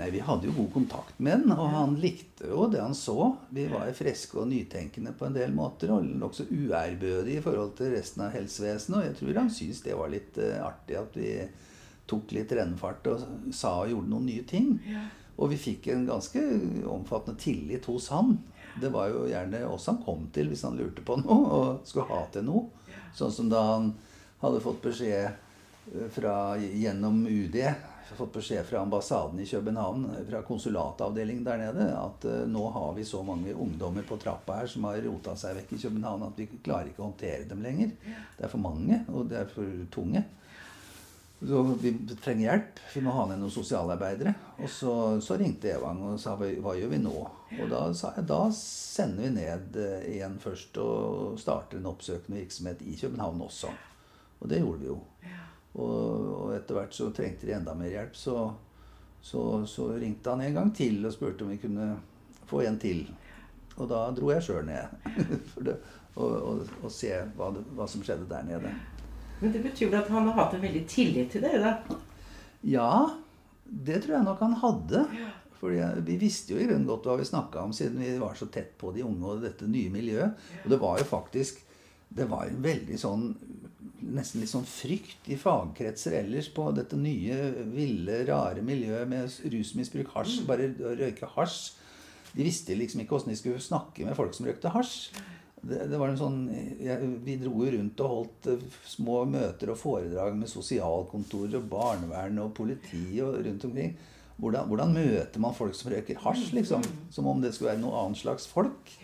[0.00, 3.34] Nei, Vi hadde jo god kontakt med den, og han likte jo det han så.
[3.52, 7.92] Vi var friske og nytenkende på en del måter, og nokså uærbødige i forhold til
[7.92, 8.96] resten av helsevesenet.
[8.96, 11.34] Og jeg tror han syntes det var litt uh, artig at vi
[12.08, 14.72] tok litt rennfart og sa og gjorde noen nye ting.
[15.36, 16.46] Og vi fikk en ganske
[16.88, 18.38] omfattende tillit hos han.
[18.80, 22.08] Det var jo gjerne oss han kom til hvis han lurte på noe og skulle
[22.08, 22.66] ha til noe.
[23.16, 23.92] Sånn som da han
[24.40, 27.58] hadde fått beskjed eh, fra, gjennom UD
[28.18, 33.04] fått beskjed fra ambassaden i København, fra konsulatavdelingen der nede, at uh, nå har vi
[33.04, 36.48] så mange ungdommer på trappa her som har rota seg vekk i København at vi
[36.58, 37.94] klarer ikke å håndtere dem lenger.
[38.36, 40.24] Det er for mange, og det er for tunge.
[41.40, 42.80] Så vi trenger hjelp.
[42.94, 44.34] Vi må ha ned noen sosialarbeidere.
[44.60, 44.94] Og så,
[45.24, 47.14] så ringte Evang og sa hva gjør vi nå?
[47.56, 49.78] Og da sa jeg da sender vi ned
[50.10, 53.72] igjen først og starter en oppsøkende virksomhet i København også.
[54.40, 54.98] Og det gjorde vi jo.
[55.78, 58.16] Og, etter hvert så trengte de enda mer hjelp.
[58.18, 58.36] Så,
[59.22, 61.92] så, så, ringte han en gang til og spurte om vi kunne
[62.50, 63.04] få en til.
[63.78, 65.10] Og da dro jeg sjøl ned
[65.52, 65.76] for det,
[66.16, 68.72] og, og, og, se hva, det, hva som skjedde der nede.
[69.40, 72.00] Men det betyr vel at han har hatt en veldig tillit til dere, da?
[72.66, 72.90] Ja,
[73.64, 75.04] det tror jeg nok han hadde.
[75.60, 75.72] For
[76.04, 78.72] vi visste jo i grunnen godt hva vi snakka om, siden vi var så tett
[78.80, 80.36] på de unge og dette nye miljøet.
[80.64, 81.66] Og det var jo faktisk
[82.10, 83.28] Det var en veldig sånn
[84.00, 87.36] Nesten litt sånn frykt i fagkretser ellers på dette nye,
[87.74, 90.40] ville, rare miljøet med rusmisbruk, hasj.
[90.40, 90.46] Mm.
[90.48, 91.60] Bare røyke hasj.
[92.30, 95.10] De visste liksom ikke åssen de skulle snakke med folk som røykte hasj.
[95.60, 96.38] Det, det, var en sånn,
[96.80, 101.66] jeg, Vi dro jo rundt og holdt uh, små møter og foredrag med sosialkontorer og
[101.68, 103.92] barnevern og politi og rundt omkring.
[104.40, 106.84] Hvordan, hvordan, møter man folk som røyker hasj, liksom?
[107.12, 108.94] Som om det skulle være noe annet slags folk.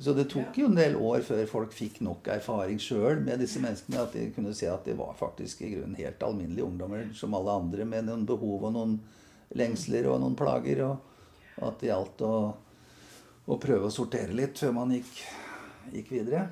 [0.00, 3.60] Så det tok jo en del år før folk fikk nok erfaring sjøl med disse
[3.60, 4.06] menneskene.
[4.06, 7.58] At de kunne se at de var faktisk i grunnen helt alminnelige ungdommer som alle
[7.60, 8.96] andre, med noen behov og noen
[9.60, 10.80] lengsler og noen plager.
[10.88, 12.34] Og at det gjaldt å,
[13.44, 15.20] å prøve å sortere litt før man gikk
[15.92, 16.48] gikk videre.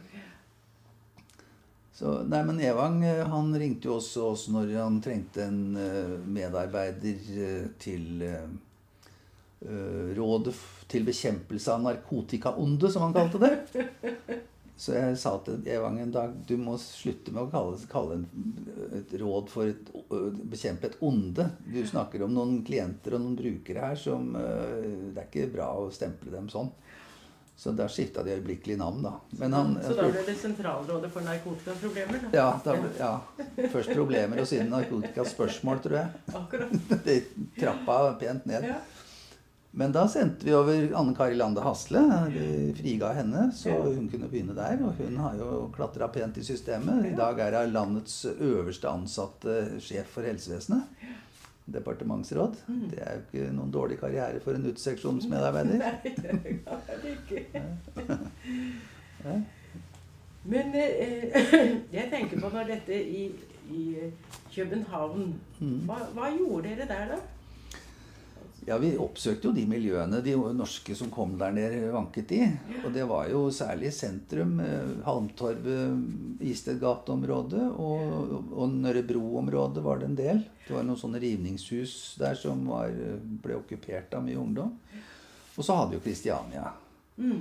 [1.98, 6.14] Så, nei, men Evang eh, han ringte jo også oss når han trengte en uh,
[6.30, 10.54] medarbeider uh, til uh, Rådet
[10.88, 14.40] til bekjempelse av narkotikaonde, som han kalte det.
[14.78, 18.20] Så jeg sa til Evang en dag du må slutte med å kalle, kalle
[18.94, 19.72] et råd for
[20.14, 21.48] å bekjempe et onde.
[21.66, 25.88] Du snakker om noen klienter og noen brukere her som Det er ikke bra å
[25.92, 26.70] stemple dem sånn.
[27.58, 29.16] Så da skifta de øyeblikkelig navn, da.
[29.40, 32.20] Men han, Så da ble det Sentralrådet for narkotikaproblemer?
[32.22, 32.28] da?
[32.38, 36.20] ja, da, ble- ja, Først problemer, og siden narkotikaspørsmål, tror jeg.
[36.38, 36.70] Akkurat.
[37.08, 37.16] De
[37.58, 38.68] trappa pent ned.
[38.70, 38.78] Ja.
[39.70, 42.00] Men da sendte vi over Anne Kari Lande Hasle.
[42.32, 44.80] Vi friga henne, så hun kunne begynne der.
[44.82, 47.04] Og hun har jo klatra pent i systemet.
[47.06, 50.82] I dag er hun landets øverste ansatte sjef for helsevesenet.
[51.68, 52.56] Departementsråd.
[52.66, 52.86] Mm.
[52.90, 55.78] Det er jo ikke noen dårlig karriere for en uteseksjonsmedarbeider.
[59.24, 59.38] Nei.
[60.48, 61.28] Men eh,
[61.98, 63.26] jeg tenker på når dette i,
[63.74, 63.84] i
[64.54, 65.80] København Mm.
[65.88, 67.16] hva, hva gjorde dere der, da?
[68.68, 72.40] Ja, Vi oppsøkte jo de miljøene de norske som kom der nede, vanket i.
[72.82, 80.18] Og det var jo særlig sentrum, eh, Halmtorvet, Istedgate-området og, og Nørrebro-området var det en
[80.18, 80.42] del.
[80.66, 82.92] Det var noen sånne rivningshus der som var,
[83.40, 84.76] ble okkupert av mye ungdom.
[85.56, 86.68] Og så hadde vi jo Kristiania.
[87.16, 87.40] Mm.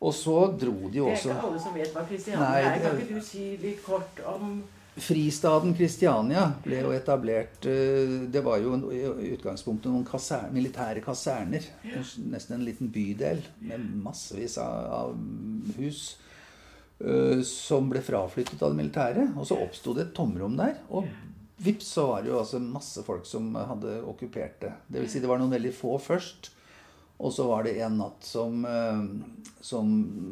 [0.00, 2.78] Og så dro de jo Det er ikke alle som vet hva Kristiania er.
[2.80, 4.60] Kan ikke du si litt kort om
[5.00, 9.00] Fristaden Kristiania ble jo etablert eh, Det var jo i
[9.34, 11.64] utgangspunktet noen kaser, militære kaserner.
[12.30, 15.14] Nesten en liten bydel med massevis av,
[15.78, 16.02] hus.
[17.00, 19.28] eh, Som ble fraflyttet av det militære.
[19.36, 20.76] Og så oppsto det et tomrom der.
[20.90, 21.08] Og
[21.60, 24.72] vips, så var det jo altså masse folk som hadde okkupert det.
[24.88, 26.52] Det vil si det var noen veldig få først.
[27.20, 29.00] Og så var det en natt som, eh,
[29.60, 29.90] som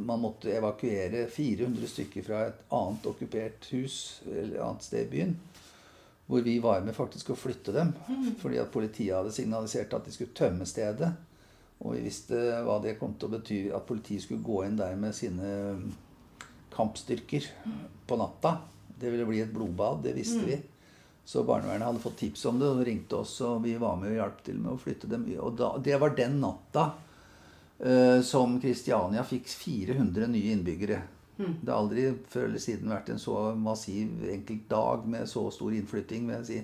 [0.09, 5.35] man måtte evakuere 400 stykker fra et annet okkupert hus eller annet sted i byen.
[6.29, 7.92] Hvor vi var med faktisk å flytte dem.
[8.40, 11.12] Fordi at politiet hadde signalisert at de skulle tømme stedet.
[11.79, 13.61] Og vi visste hva det kom til å bety.
[13.72, 15.53] At politiet skulle gå inn der med sine
[16.72, 17.46] kampstyrker
[18.09, 18.59] på natta.
[18.98, 20.03] Det ville bli et blodbad.
[20.05, 20.59] Det visste vi.
[21.28, 24.16] Så barnevernet hadde fått tips om det og ringte oss, og vi var med og
[24.16, 25.26] hjalp til med å flytte dem.
[25.44, 26.84] Og da, det var den natta
[27.84, 31.02] uh, som Kristiania fikk 400 nye innbyggere.
[31.38, 35.76] Det har aldri før eller siden vært en så massiv enkelt dag med så stor
[35.76, 36.62] innflytting, vil jeg si.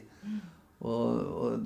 [0.81, 1.61] Og, og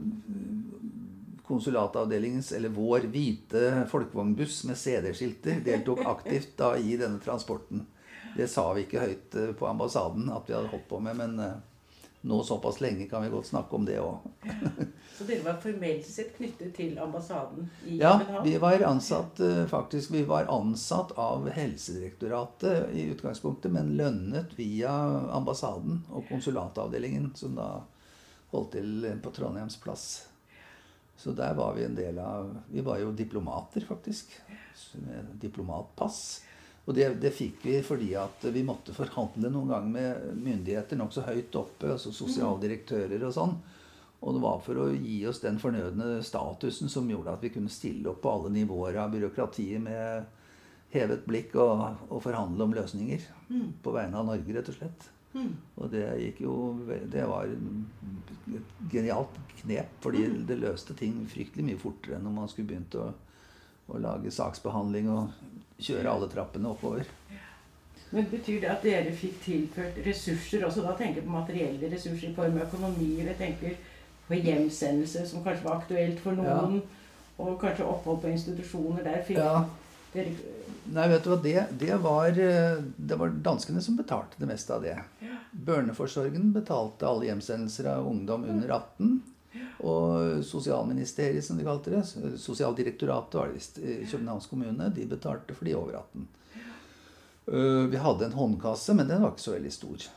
[1.48, 7.86] konsulatavdelingens, eller vår, hvite folkevognbuss med CD-skilter deltok aktivt da i denne transporten.
[8.36, 11.40] Det sa vi ikke høyt eh, på ambassaden at vi hadde holdt på med, men
[11.40, 11.56] eh,
[12.20, 14.18] nå såpass lenge kan vi godt snakke om det òg.
[15.18, 18.44] Så dere var formelt sett knyttet til ambassaden i Ja, København?
[18.46, 24.92] vi var ansatt eh, faktisk, vi var ansatt av Helsedirektoratet i utgangspunktet, men lønnet via
[25.34, 27.68] ambassaden og konsulatavdelingen, som da
[28.52, 30.08] holdt til på Trondheims plass.
[31.18, 34.30] Så der var vi en del av Vi var jo diplomater, faktisk.
[35.02, 36.44] Med diplomatpass.
[36.88, 41.26] Og det, det fikk vi fordi at vi måtte forhandle noen ganger med myndigheter nokså
[41.26, 43.58] høyt oppe, altså sosialdirektører og sånn.
[44.24, 47.70] Og det var for å gi oss den fornødne statusen som gjorde at vi kunne
[47.70, 50.32] stille opp på alle nivåer av byråkratiet med
[50.94, 53.28] hevet blikk og, og forhandle om løsninger.
[53.84, 55.08] På vegne av Norge, rett og slett.
[55.76, 56.54] Og det gikk jo
[57.12, 62.48] Det var et genialt knep, fordi det løste ting fryktelig mye fortere enn om man
[62.48, 63.10] skulle begynt å,
[63.92, 65.47] å lage saksbehandling og
[65.78, 67.08] kjøre alle trappene oppover.
[68.10, 70.84] Men Betyr det at dere fikk tilført ressurser også?
[70.86, 73.74] Da tenker jeg på materielle ressurser i form av økonomi, jeg tenker
[74.28, 76.80] på hjemsendelse, som kanskje var aktuelt for noen,
[77.38, 79.04] og kanskje opphold på institusjoner.
[79.04, 79.64] Der fikk Ja,
[80.14, 80.32] dere
[80.88, 84.72] Nei, vet du hva, det, det, var, eh, det var danskene som betalte det meste
[84.72, 84.94] av det.
[85.52, 89.18] Børneforsorgen betalte alle hjemsendelser av ungdom under 18.
[89.86, 92.02] Og sosialministeriet, som de kalte det,
[92.42, 96.28] sosialdirektoratet var det visst, i Københavns kommune, de betalte for de over 18.
[97.52, 100.08] Eh, Vi hadde en håndkasse, men den var ikke så veldig stor.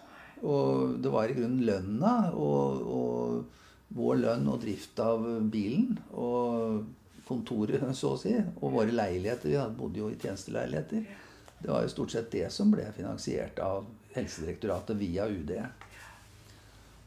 [0.41, 6.81] Og det var i grunnen lønna og, og vår lønn og drift av bilen og
[7.27, 9.51] kontoret, så å si, og våre leiligheter.
[9.53, 11.05] Vi bodde jo i tjenesteleiligheter.
[11.61, 15.53] Det var jo stort sett det som ble finansiert av Helsedirektoratet via UD.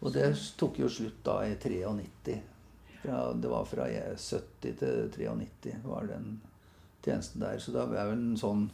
[0.04, 0.26] Og det
[0.60, 2.38] tok jo slutt da i 93.
[3.00, 6.40] Fra, det var fra 70 til 93 var den
[7.04, 7.58] tjenesten der.
[7.58, 8.66] Så det er vel en sånn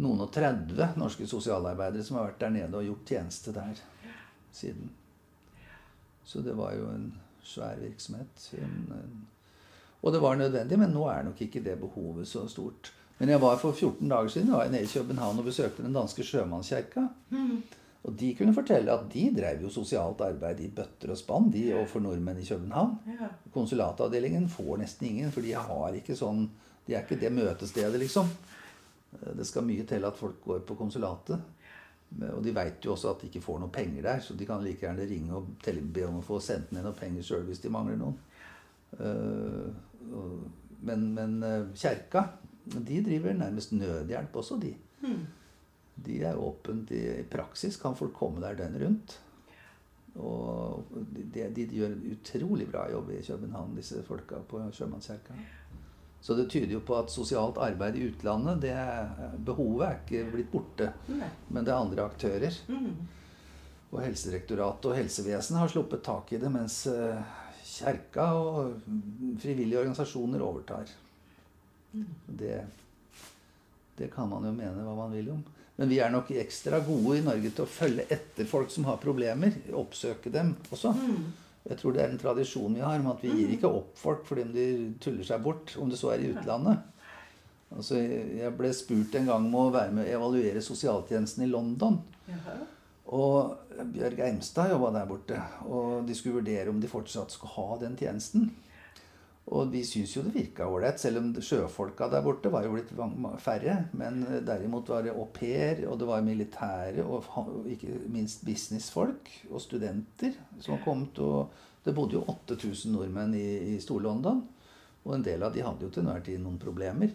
[0.00, 3.80] noen og 30 norske sosialarbeidere som har vært der nede og gjort tjeneste der
[4.54, 4.90] siden.
[6.24, 7.10] Så det var jo en
[7.44, 8.48] svær virksomhet.
[10.00, 12.92] Og det var nødvendig, men nå er nok ikke det behovet så stort.
[13.18, 15.94] Men jeg var for 14 dager siden jeg var nede i København og besøkte den
[15.94, 17.06] danske sjømannskirka.
[18.04, 21.62] Og de kunne fortelle at de drev jo sosialt arbeid i bøtter og spann, de
[21.72, 22.98] overfor nordmenn i København.
[23.14, 23.30] Ja.
[23.54, 26.50] Konsulatavdelingen får nesten ingen, for de har ikke sånn
[26.84, 28.28] De er ikke det møtestedet, liksom.
[29.38, 31.40] Det skal mye til at folk går på konsulatet.
[32.28, 34.60] Og de veit jo også at de ikke får noe penger der, så de kan
[34.60, 37.72] like gjerne ringe og be om å få sendt ned noe penger sjøl hvis de
[37.72, 38.18] mangler noen.
[39.00, 39.72] Eh,
[40.84, 42.26] Men, men eh, kjerka
[42.66, 44.74] de driver nærmest nødhjelp også, de.
[45.94, 47.78] De er åpent i, i praksis.
[47.80, 49.18] Kan folk komme der døgnet rundt.
[50.14, 55.34] Og de, de, gjør en utrolig bra jobb i København, disse folka på Sjømannskirka.
[56.24, 58.76] Så det tyder jo på at sosialt arbeid i utlandet, det
[59.44, 60.86] behovet er ikke blitt borte.
[61.12, 61.28] Nei.
[61.50, 62.60] Men det er andre aktører.
[62.70, 62.94] Mm.
[63.90, 67.34] Og Helsedirektoratet og helsevesenet har sluppet tak i det, mens eh,
[67.74, 68.78] kjerka og
[69.42, 70.88] frivillige organisasjoner overtar.
[71.92, 72.56] Det,
[73.98, 75.44] det kan man jo mene hva man vil om.
[75.76, 79.00] Men vi er nok ekstra gode i Norge til å følge etter folk som har
[79.02, 79.56] problemer.
[79.74, 80.92] Oppsøke dem også.
[81.64, 84.26] Jeg tror det er en tradisjon vi har om at vi gir ikke opp folk
[84.28, 84.66] fordi de
[85.02, 86.90] tuller seg bort, om det så er i utlandet.
[87.74, 91.98] Altså, jeg ble spurt en gang om å være med å evaluere sosialtjenesten i London.
[92.28, 92.58] Jaha.
[93.14, 95.40] Og Bjørg Eimstad jobba der borte.
[95.66, 98.46] Og de skulle vurdere om de fortsatt skulle ha den tjenesten.
[99.52, 102.94] Og vi syns jo det virka ålreit, selv om sjøfolka der borte var jo blitt
[103.44, 103.76] færre.
[103.92, 109.60] Men derimot var det au pair, og det var militære, og ikke minst businessfolk og
[109.60, 110.32] studenter
[110.64, 111.04] som kom.
[111.20, 111.52] Og
[111.84, 114.40] det bodde jo 8000 nordmenn i, i Stor-London.
[115.04, 117.12] Og en del av de hadde jo til enhver tid noen problemer.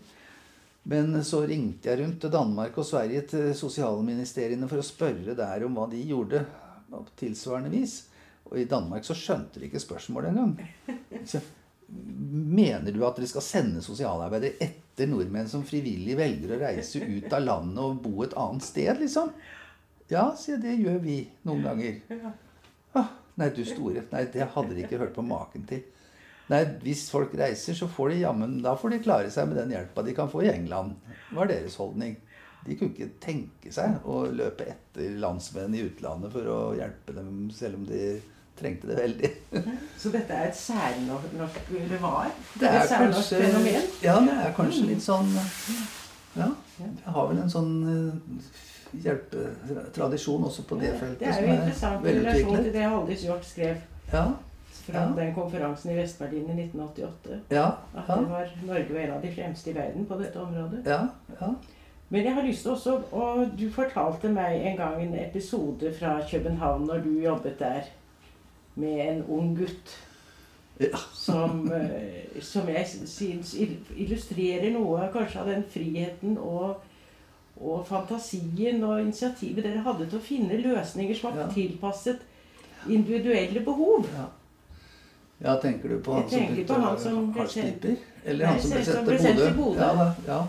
[0.89, 5.65] Men så ringte jeg rundt til Danmark og Sverige til sosialministeriene for å spørre der
[5.65, 6.45] om hva de gjorde
[6.89, 8.03] på tilsvarende vis.
[8.49, 10.55] Og i Danmark så skjønte de ikke spørsmålet engang.
[11.89, 17.32] Mener du at dere skal sende sosialarbeidere etter nordmenn som frivillig velger å reise ut
[17.34, 19.32] av landet og bo et annet sted, liksom?
[20.10, 22.34] Ja, sier jeg, det gjør vi noen ganger.
[22.97, 24.06] Ah, nei, du store.
[24.13, 25.84] Nei, det hadde de ikke hørt på maken til.
[26.49, 29.75] Nei, hvis folk reiser, så får de jammen Da får de klare seg med den
[29.75, 30.95] hjelpa de kan få i England.
[31.38, 32.17] var deres holdning.
[32.65, 37.47] De kunne ikke tenke seg å løpe etter landsmenn i utlandet for å hjelpe dem,
[37.56, 38.02] selv om de
[38.60, 39.30] trengte det veldig.
[39.98, 42.28] Så dette er et særnorsk Eller var?
[42.60, 43.88] Det er et særnorsk kanskje, fenomen?
[44.04, 45.32] ja, det er kanskje litt sånn
[46.36, 46.50] Ja.
[46.80, 48.52] Jeg har vel en sånn eh,
[49.04, 51.19] hjelpetradisjon også på det feltet.
[51.19, 53.82] Det er jo interessant i relasjon til det Haldis Hjort skrev
[54.13, 54.24] Ja,
[54.86, 55.08] fra Ja.
[55.17, 57.39] den konferansen i Vest-Berlin i 1988.
[57.52, 57.65] ja,
[57.98, 60.82] At det var Norge var en av de fremste i verden på dette området.
[60.86, 61.02] ja,
[61.41, 61.52] ja.
[62.12, 66.19] Men jeg har lyst til også Og du fortalte meg en gang en episode fra
[66.32, 67.82] København når du jobbet der
[68.79, 69.95] med en ung gutt
[70.79, 70.99] ja.
[71.13, 76.79] som, eh, som jeg syns illustrerer noe kanskje av den friheten og,
[77.59, 81.53] og fantasien og initiativet dere hadde til å finne løsninger som var Ja.
[81.53, 82.25] tilpasset
[82.87, 84.07] individuelle behov.
[84.15, 84.29] Ja.
[85.37, 87.97] ja, tenker du på han som begynte å?
[88.23, 89.91] Eller Nei, han som ble sendt til Bodø?
[90.27, 90.39] Ja.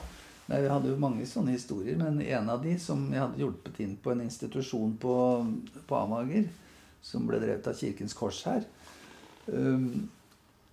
[0.51, 3.77] Nei, Vi hadde jo mange sånne historier, men en av de som jeg hadde hjulpet
[3.85, 5.15] inn på en institusjon på,
[5.87, 6.49] på Amager,
[7.03, 8.65] som ble drevet av Kirkens Kors her
[9.47, 10.09] um,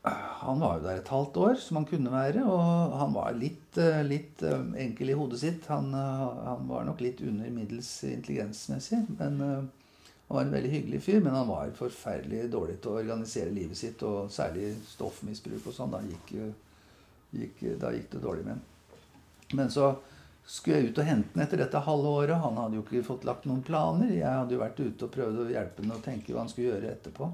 [0.04, 3.76] Han var jo der et halvt år, som han kunne være, og han var litt,
[3.82, 5.66] eh, litt eh, enkel i hodet sitt.
[5.68, 9.68] Han, eh, han var nok litt under middels intelligensmessig, men han
[10.32, 14.06] var en veldig hyggelig fyr, men han var forferdelig dårlig til å organisere livet sitt,
[14.08, 15.98] og særlig stoffmisbruk og sånn.
[15.98, 18.64] Da gikk, da gikk det dårlig med ham.
[19.60, 19.92] Men så
[20.48, 22.40] skulle jeg ut og hente den etter dette halve året.
[22.40, 24.14] Han hadde jo ikke fått lagt noen planer.
[24.16, 26.72] Jeg hadde jo vært ute og prøvd å hjelpe ham å tenke hva han skulle
[26.72, 27.28] gjøre etterpå.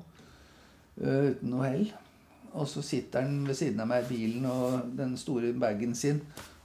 [0.97, 1.86] Uh, uten noe hell.
[2.54, 6.23] Og så sitter han ved siden av meg i bilen og den store bagen sin.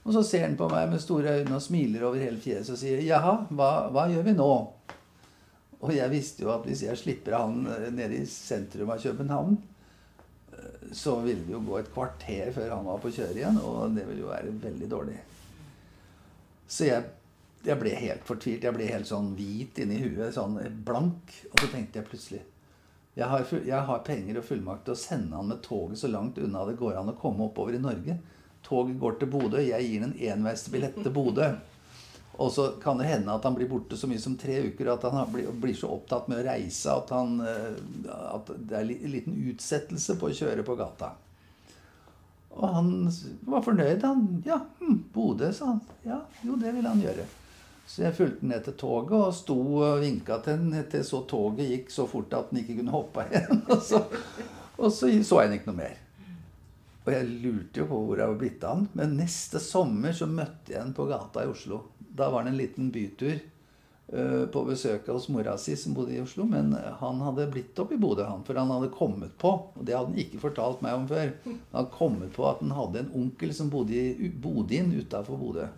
[0.08, 2.80] Og så ser han på meg med store øyne og smiler over hele fjeset og
[2.80, 4.68] sier 'Jaha, hva, hva gjør vi nå?'
[5.78, 9.58] Og jeg visste jo at hvis jeg slipper han eh, nede i sentrum av København,
[10.56, 13.94] eh, så ville det jo gå et kvarter før han var på kjøret igjen, og
[13.94, 15.18] det ville jo være veldig dårlig.
[16.68, 17.09] Så jeg,
[17.64, 18.66] jeg ble helt fortvilt.
[18.68, 21.35] Jeg ble helt sånn hvit inni huet, sånn blank.
[21.50, 22.44] Og så tenkte jeg plutselig
[23.18, 26.37] jeg har, jeg har penger og fullmakt til å sende han med toget så langt
[26.38, 28.14] unna det går an å komme oppover i Norge.
[28.62, 29.59] Toget går til Bodø.
[29.59, 31.48] Jeg gir han en enveisbillett til Bodø.
[32.38, 35.02] Og så kan det hende at han blir borte så mye som tre uker, at
[35.11, 39.40] han blir så opptatt med å reise at, han, eh, at det er en liten
[39.50, 41.16] utsettelse på å kjøre på gata.
[42.58, 42.88] Og han
[43.46, 44.02] var fornøyd.
[44.02, 45.80] Han Ja, hm, Bodø, sa han.
[46.02, 47.26] Ja, jo, det ville han gjøre.
[47.88, 51.70] Så jeg fulgte ned til toget og sto og vinka til den til så toget
[51.70, 53.62] gikk så fort at den ikke kunne hoppe igjen.
[53.72, 54.02] Og så,
[54.76, 55.94] og så så jeg den ikke noe mer.
[57.06, 58.82] Og jeg lurte jo på hvor jeg var blitt av.
[58.92, 61.80] Men neste sommer så møtte jeg han på gata i Oslo.
[61.98, 63.38] Da var det en liten bytur
[64.09, 66.46] på besøk hos mora si som bodde i Oslo.
[66.48, 68.40] Men han hadde blitt opp i Bodø, han.
[68.46, 71.59] For han hadde kommet på, og det hadde han ikke fortalt meg om før, han
[71.74, 75.68] hadde kommet på at han hadde en onkel som bodde i Bodin utafor Bodø.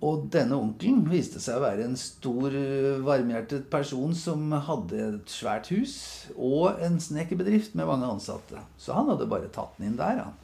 [0.00, 5.28] Og denne onkelen viste seg å være en stor, eh, varmhjertet person som hadde et
[5.28, 8.64] svært hus og en snekkerbedrift med mange ansatte.
[8.80, 10.38] Så han hadde bare tatt den inn der, han.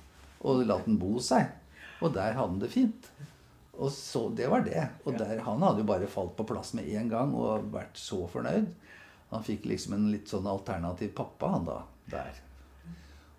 [0.45, 1.49] Og latt den bo seg.
[2.03, 3.09] Og der hadde han det fint.
[3.79, 4.89] Og så, Det var det.
[5.05, 8.23] Og der, han hadde jo bare falt på plass med en gang og vært så
[8.31, 8.71] fornøyd.
[9.35, 11.81] Han fikk liksom en litt sånn alternativ pappa, han da.
[12.11, 12.43] Der.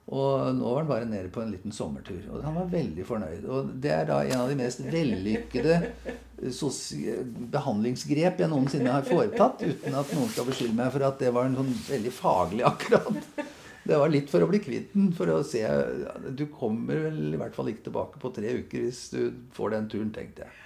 [0.08, 2.22] Og nå var han bare nede på en liten sommertur.
[2.32, 3.48] Og han var veldig fornøyd.
[3.52, 5.82] Og det er da en av de mest vellykkede
[7.52, 11.50] behandlingsgrep jeg noensinne har foretatt, uten at noen skal beskylde meg for at det var
[11.50, 13.47] en sånn veldig faglig akkurat.
[13.88, 15.12] Det var litt for å bli kvitt den.
[15.16, 15.64] For å se
[16.36, 19.22] Du kommer vel i hvert fall ikke tilbake på tre uker hvis du
[19.56, 20.64] får den turen, tenkte jeg.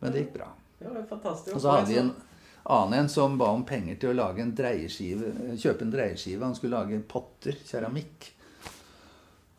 [0.00, 0.52] Men det gikk bra.
[0.78, 1.56] Det var fantastisk.
[1.56, 2.14] Og så hadde vi en
[2.64, 6.44] annen en som ba om penger til å lage en dreieskive, kjøpe en dreieskive.
[6.44, 8.30] Han skulle lage potter, keramikk.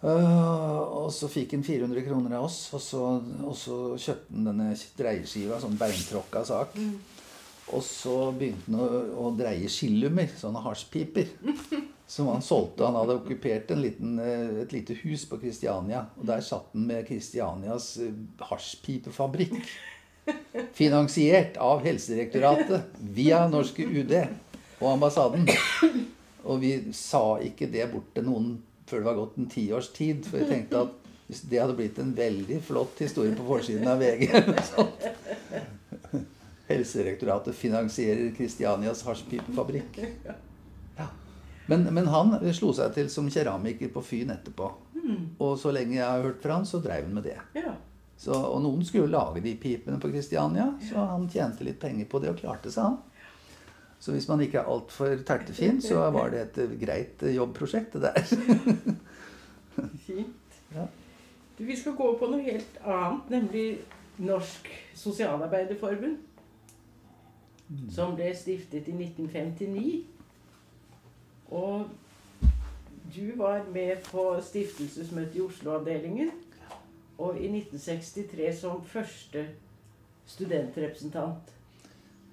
[0.05, 3.03] Uh, og så fikk han 400 kroner av oss, og så,
[3.45, 5.57] og så kjøpte han denne dreieskiva.
[5.61, 6.77] Sånn beintråkka sak.
[6.77, 7.14] Mm.
[7.73, 11.31] Og så begynte han å, å dreie skillummer, sånne hasjpiper.
[12.15, 12.85] Som han solgte.
[12.85, 16.03] Han hadde okkupert liten, eh, et lite hus på Kristiania.
[16.19, 18.13] Og der satt han med Kristianias eh,
[18.51, 19.57] hasjpipefabrikk.
[20.79, 25.49] Finansiert av Helsedirektoratet via norske UD og ambassaden.
[26.45, 28.53] Og vi sa ikke det bort til noen
[28.85, 30.21] før det var gått en tiårs tid.
[30.29, 33.97] For jeg tenkte at hvis det hadde blitt en veldig flott historie på forsiden av
[33.97, 34.29] VG
[36.67, 39.99] Helsedirektoratet finansierer Kristianias hasjpipefabrikk.
[40.25, 40.39] Ja.
[41.65, 44.69] Men, men, han slo seg til som keramiker på Fyn etterpå.
[44.95, 45.21] Mm.
[45.41, 47.37] Og så lenge jeg har hørt fra han, så dreiv han med det.
[47.57, 47.73] Ja.
[48.17, 52.21] Så, og noen skulle lage de pipene på Kristiania, så han tjente litt penger på
[52.23, 53.01] det og klarte seg, han.
[53.99, 58.95] Så hvis man ikke er altfor tertefin, så var det et greit jobbprosjekt, det der.
[60.05, 60.59] Fint.
[60.75, 60.85] Ja.
[61.57, 63.65] Du, vi skal gå på noe helt annet, nemlig
[64.21, 66.19] Norsk Sosialarbeiderforbund.
[67.67, 67.89] Mm.
[67.91, 70.03] Som ble stiftet i 1959.
[71.55, 71.87] Og
[73.15, 76.31] du var med på stiftelsesmøtet i Oslo-avdelingen.
[77.17, 79.47] Og i 1963 som første
[80.25, 81.53] studentrepresentant.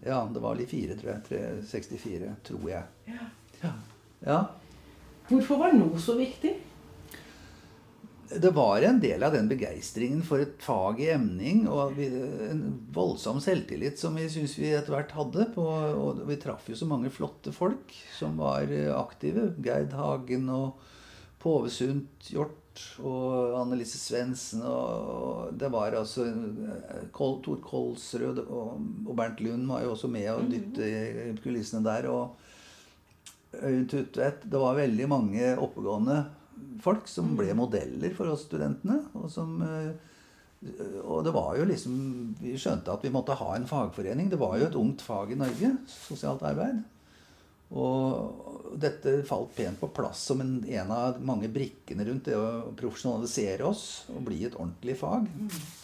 [0.02, 1.22] Ja, det var vel i 4, tror jeg.
[1.28, 2.82] 364, tror jeg.
[3.06, 3.26] Ja.
[3.62, 3.72] ja.
[4.26, 4.40] ja.
[5.28, 6.56] Hvorfor var NO så viktig?
[8.40, 12.62] Det var en del av den begeistringen for et fag i emning og en
[12.94, 15.48] voldsom selvtillit som vi syns vi etter hvert hadde.
[15.54, 19.50] På, og vi traff jo så mange flotte folk som var aktive.
[19.64, 20.80] Gerd Hagen og
[21.42, 22.58] Påvesund Hjort
[23.02, 29.92] og Annelise Svendsen og Det var altså eh, Tor Kolsrød og Bernt Lund var jo
[29.92, 30.52] også med og mhm.
[30.54, 32.08] dytte i kulissene der.
[32.12, 32.38] Og
[33.52, 36.22] Tutvedt Det var veldig mange oppegående
[36.82, 37.60] folk som ble mhm.
[37.64, 39.00] modeller for oss studentene.
[39.18, 39.92] Og, som, eh,
[41.02, 41.94] og det var jo liksom
[42.40, 44.30] Vi skjønte at vi måtte ha en fagforening.
[44.32, 46.82] Det var jo et ungt fag i Norge, sosialt arbeid.
[47.72, 52.72] Og dette falt pent på plass som en, en, av mange brikkene rundt det å
[52.76, 55.24] profesjonalisere oss og bli et ordentlig fag.
[55.28, 55.78] Mm.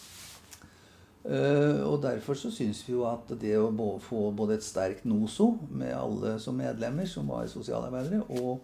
[1.19, 3.69] Uh, og derfor så syns vi jo at det å
[4.01, 8.63] få både et sterkt NOSO med alle som medlemmer, som var sosialarbeidere, og,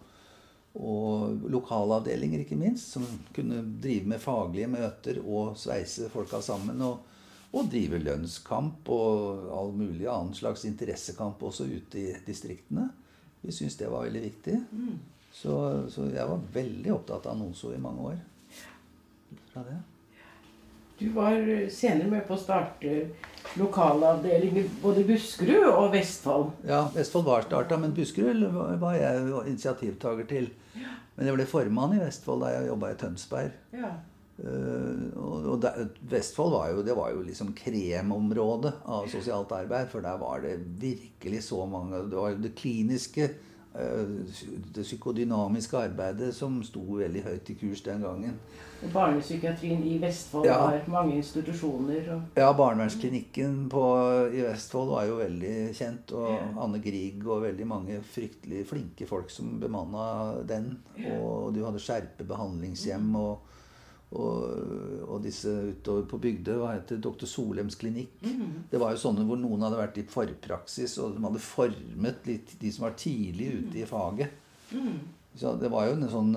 [0.75, 3.05] og lokalavdelinger, ikke minst, som
[3.35, 6.81] kunne drive med faglige møter og sveise folka sammen.
[6.81, 7.11] og
[7.55, 12.89] og drive lønnskamp og all mulig annen slags interessekamp også ute i distriktene.
[13.45, 14.57] Vi syntes det var veldig viktig.
[14.71, 14.97] Mm.
[15.31, 15.55] Så,
[15.91, 18.19] så, jeg var veldig opptatt av NOSO i mange år.
[19.53, 19.77] Fra det.
[20.99, 21.35] Du var
[21.71, 22.91] senere med på å starte
[23.59, 26.53] lokalavdelinger både i Buskerud og Vestfold.
[26.67, 28.45] Ja, Vestfold var starta, men Buskerud
[28.79, 30.49] var jeg initiativtaker til.
[31.15, 33.57] Men jeg ble formann i Vestfold da jeg jobba i Tønsberg.
[33.75, 33.93] Ja.
[34.35, 39.87] Uh, og, og der, Vestfold var jo, det var jo liksom kremområdet av sosialt arbeid.
[39.91, 43.29] For der var det virkelig så mange Det var jo det kliniske,
[43.75, 48.37] det psykodynamiske arbeidet som sto veldig høyt i kurs den gangen.
[48.85, 50.57] Og Barnepsykiatrien i Vestfold ja.
[50.61, 52.09] har mange institusjoner.
[52.13, 52.21] Og...
[52.37, 53.83] Ja, barnevernsklinikken på,
[54.35, 56.13] i Vestfold var jo veldig kjent.
[56.15, 56.45] Og ja.
[56.65, 60.07] Anne Grieg og veldig mange fryktelig flinke folk som bemanna
[60.47, 60.75] den.
[61.17, 63.11] Og du hadde Skjerpe behandlingshjem.
[63.19, 63.54] og
[64.15, 67.27] og, og, disse utover på Bygdøy hva heter Dr.
[67.29, 68.15] Solems klinikk.
[68.23, 68.69] Mm.
[68.71, 72.55] Det var jo sånne hvor noen hadde vært i forpraksis, og de hadde formet litt
[72.61, 74.41] de som var tidlig ute i faget.
[74.71, 74.97] Mm.
[75.35, 76.31] Så det var jo en sånn,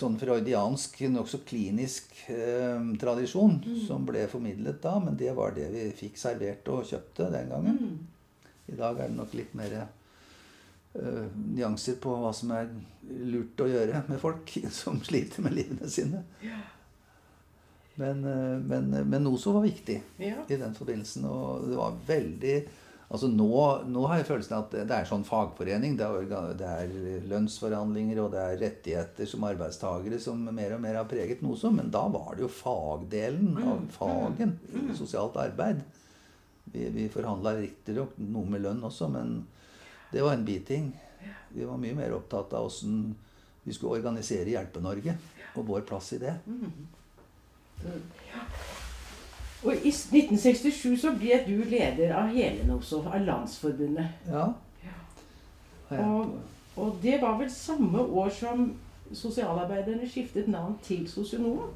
[0.00, 3.82] sånn freudiansk, nokså klinisk eh, tradisjon mm.
[3.84, 7.76] som ble formidlet da, men det var det vi fikk servert og kjøpte den gangen.
[7.76, 8.54] Mm.
[8.72, 9.76] I dag er det nok litt mer
[10.98, 12.70] uh, nyanser på hva som er
[13.04, 16.24] lurt å gjøre med folk som sliter med livene sine.
[16.44, 16.62] Ja.
[18.00, 20.46] Men, uh, men, men, NOSO var viktig ja.
[20.48, 21.28] i den forbindelsen.
[21.30, 22.56] Og det var veldig
[23.14, 23.50] Altså nå,
[23.92, 25.92] nå, har jeg følelsen av at det er sånn fagforening.
[25.98, 26.94] Det er, det er,
[27.30, 31.76] lønnsforhandlinger og det er rettigheter som arbeidstagere som mer og mer har preget noe som.
[31.78, 33.90] Men da var det jo fagdelen av mm.
[33.94, 34.56] fagen.
[34.72, 34.88] Mm.
[34.98, 35.84] Sosialt arbeid.
[36.72, 39.44] Vi, vi forhandla riktignok noe med lønn også, men
[40.14, 40.92] det var en biting.
[41.54, 43.14] Vi var mye mer opptatt av åssen
[43.64, 45.16] vi skulle organisere Hjelpe-Norge
[45.54, 46.34] og vår plass i det.
[46.46, 46.72] Mm.
[49.64, 54.26] Og i 1967 så ble du leder av Helen også, av Landsforbundet.
[54.28, 54.50] Ja.
[55.94, 56.34] Og,
[56.76, 58.66] og, det var vel samme år som
[59.12, 61.70] sosialarbeiderne skiftet navn til sosionom?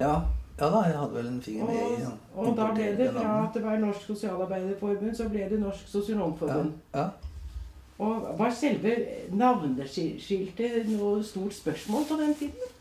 [0.00, 0.14] Ja.
[0.58, 2.10] ja da, jeg hadde vel en finger med i ja.
[2.34, 6.72] Og da ble det fra at det var Norsk Sosialarbeiderforbund, så ble det Norsk Sosionomforbund.
[6.94, 7.08] Ja.
[8.02, 8.96] Og var selve
[9.30, 12.72] navneskiltet noe stort spørsmål på den tiden?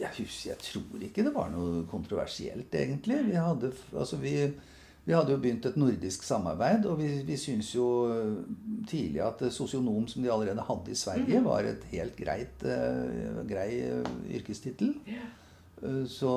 [0.00, 3.20] jeg, husker, jeg tror ikke det var noe kontroversielt, egentlig.
[3.30, 4.34] Vi hadde, altså vi,
[5.06, 7.86] vi hadde jo begynt et nordisk samarbeid, og vi, vi syntes jo
[8.88, 11.48] tidlig at sosionom, som de allerede hadde i Sverige, mhm.
[11.48, 14.94] var et helt greit, uh, grei uh, yrkestittel.
[15.06, 15.45] Uh,
[16.08, 16.32] så,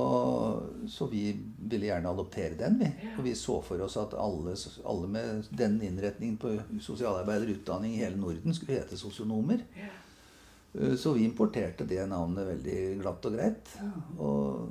[0.87, 2.89] så, vi ville gjerne adoptere den, vi.
[3.17, 8.19] Og vi så for oss at alle, alle med den innretningen på sosialarbeiderutdanning i hele
[8.19, 9.63] Norden skulle hete sosionomer.
[10.73, 13.73] Eh, så vi importerte det navnet veldig glatt og greit.
[14.19, 14.69] Og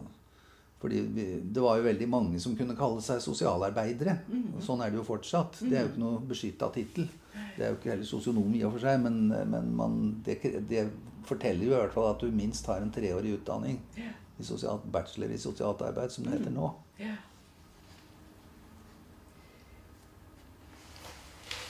[0.79, 4.21] fordi vi, det var jo veldig mange som kunne kalle seg sosialarbeidere.
[4.53, 5.63] Og sånn er det jo fortsatt.
[5.65, 7.09] Det er jo ikke noe beskytta tittel.
[7.57, 10.39] Det er jo ikke heller sosionom i og for seg, men, men man, det,
[10.69, 10.89] det,
[11.29, 13.83] forteller jo i hvert fall at du minst har en treårig utdanning.
[14.39, 16.71] I sosialt, bachelor i sosialt arbeid, som det heter nå.
[17.03, 17.17] Ja.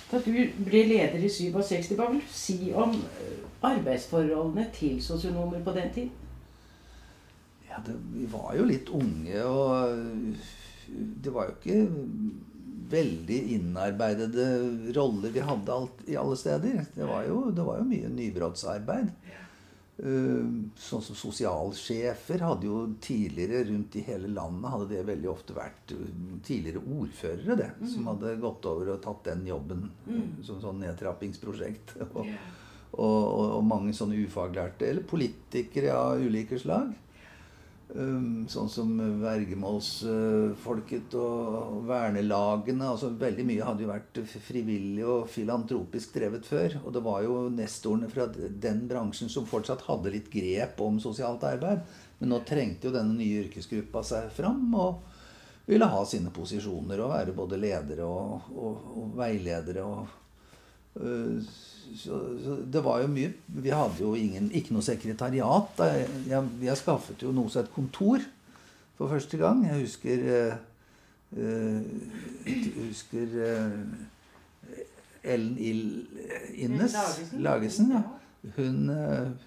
[0.09, 0.33] Da du
[0.64, 2.95] ble leder i 67, hva vil du si om
[3.69, 6.12] arbeidsforholdene til sosionomer på den tiden?
[7.69, 10.39] Ja, det, Vi var jo litt unge, og
[11.25, 11.83] det var jo ikke
[12.89, 14.47] veldig innarbeidede
[14.97, 16.87] roller vi hadde alt, i alle steder.
[16.95, 19.12] Det var jo, det var jo mye nybrottsarbeid.
[19.29, 19.48] Uh,
[19.99, 25.97] sånn som sosialsjefer hadde jo tidligere rundt i hele landet hadde det veldig ofte vært
[25.97, 26.05] uh,
[26.47, 27.89] tidligere ordførere det, mm.
[27.97, 30.31] som hadde gått over og tatt den jobben mm.
[30.47, 31.97] som sånn nedtrappingsprosjekt.
[32.13, 32.57] og, yeah
[32.93, 36.95] og, og, og mange sånne ufaglærte, eller politikere av ulike slag.
[37.89, 38.91] Um, sånn som
[39.22, 42.84] vergemålsfolket og vernelagene.
[42.84, 46.76] altså Veldig mye hadde jo vært frivillig og filantropisk drevet før.
[46.82, 51.47] Og det var jo nestorene fra den bransjen som fortsatt hadde litt grep om sosialt
[51.49, 51.80] arbeid.
[52.20, 55.01] Men nå trengte jo denne nye yrkesgruppa seg fram og
[55.68, 59.84] ville ha sine posisjoner og være både ledere og, og, og veiledere.
[59.84, 60.28] og
[60.97, 63.32] så, så, det var jo mye
[63.62, 65.82] Vi hadde jo ingen, ikke noe sekretariat.
[66.28, 68.24] Jeg, jeg skaffet jo noe som et kontor
[68.99, 69.62] for første gang.
[69.68, 70.57] Jeg husker uh,
[72.49, 73.36] jeg husker
[75.22, 76.07] Ellen Ill
[76.55, 76.97] Innes
[77.36, 77.93] Lagesen.
[77.93, 78.03] Ja.
[78.57, 78.89] Hun,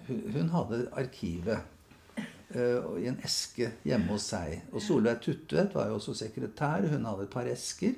[0.08, 2.20] hun, hadde arkivet
[2.54, 4.60] i en eske hjemme hos seg.
[4.76, 6.86] Og Solveig Tutvedt var jo også sekretær.
[6.92, 7.96] Hun hadde et par esker.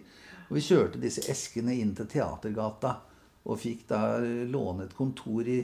[0.47, 2.99] Og vi kjørte disse eskene inn til Teatergata.
[3.43, 4.19] Og fikk da
[4.49, 5.59] låne et kontor i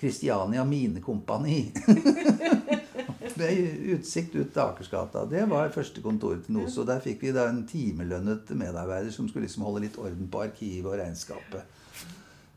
[0.00, 1.72] Kristiania Minekompani.
[3.38, 3.58] Med
[3.94, 5.24] utsikt ut til Akersgata.
[5.30, 6.82] Det var første kontoret til NOSO.
[6.88, 10.88] Der fikk vi da en timelønnet medarbeider som skulle liksom holde litt orden på arkivet
[10.90, 11.76] og regnskapet.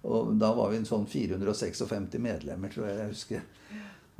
[0.09, 3.43] Og da var vi en sånn 456 medlemmer, tror jeg jeg husker.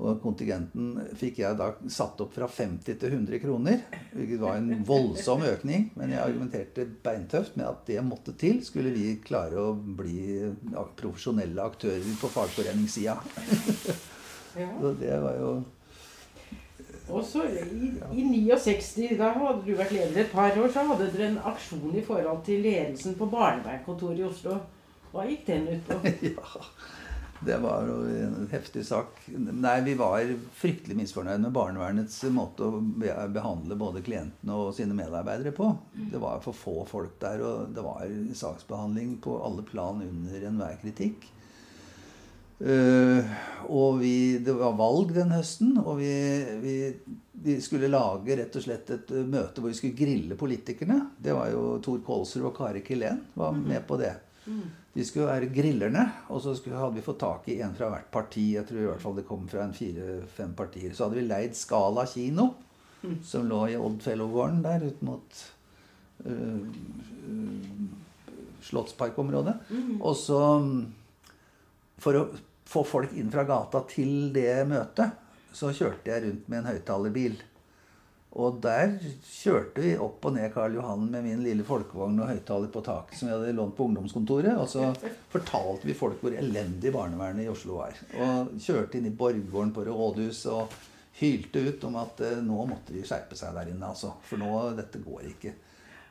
[0.01, 3.83] Og kontingenten fikk jeg da satt opp fra 50 til 100 kroner.
[4.15, 5.91] Hvilket var en voldsom økning.
[5.99, 8.63] Men jeg argumenterte beintøft med at det måtte til.
[8.65, 10.49] Skulle vi klare å bli
[10.97, 13.19] profesjonelle aktører på fagforeningssida.
[14.51, 14.67] Ja.
[14.81, 15.51] Så det var jo
[17.11, 21.09] og så i, i 69, da hadde du vært leder et par år, så hadde
[21.11, 24.59] dere en aksjon i forhold til ledelsen på barnevernskontoret i Oslo.
[25.11, 25.97] Hva gikk den ut på?
[26.29, 26.63] ja,
[27.45, 29.17] det var en heftig sak.
[29.33, 30.21] Nei, vi var
[30.53, 32.81] fryktelig misfornøyd med barnevernets måte å
[33.33, 35.71] behandle både klientene og sine medarbeidere på.
[36.11, 38.05] Det var for få folk der, og det var
[38.37, 41.25] saksbehandling på alle plan under enhver kritikk.
[42.61, 43.25] Uh,
[43.73, 46.11] og vi, det var valg den høsten, og vi,
[46.61, 46.75] vi,
[47.41, 50.99] vi, skulle lage rett og slett et møte hvor vi skulle grille politikerne.
[51.17, 54.13] Det var jo Tor Kolsrud og Kari Kilén var med på det.
[54.45, 54.61] Mm.
[54.91, 58.09] De skulle være grillerne, og så skulle, hadde vi fått tak i en fra hvert
[58.11, 58.49] parti.
[58.57, 60.91] Jeg tror i hvert fall det kom fra en fire-fem partier.
[60.91, 62.49] Så hadde vi leid Skala kino,
[63.05, 63.21] mm.
[63.23, 65.43] som lå i Oddfellowgården der ut mot
[66.27, 66.59] uh,
[68.67, 69.55] Slottsparkområdet.
[69.71, 70.01] Mm.
[70.01, 70.41] Og så
[72.01, 72.25] For å
[72.71, 75.11] få folk inn fra gata til det møtet,
[75.53, 77.35] så kjørte jeg rundt med en høyttalerbil.
[78.39, 78.93] Og der
[79.27, 83.19] kjørte vi opp og ned Karl Johan med min lille folkevogn og høyttaler på taket
[83.19, 84.53] som vi hadde lånt på ungdomskontoret.
[84.55, 84.85] Og så
[85.33, 87.97] fortalte vi folk hvor elendig barnevernet i Oslo var.
[88.15, 90.77] Og kjørte inn i borggården på rådhuset og
[91.19, 94.13] hylte ut om at eh, nå måtte de skjerpe seg der inne, altså.
[94.29, 95.53] For nå Dette går ikke.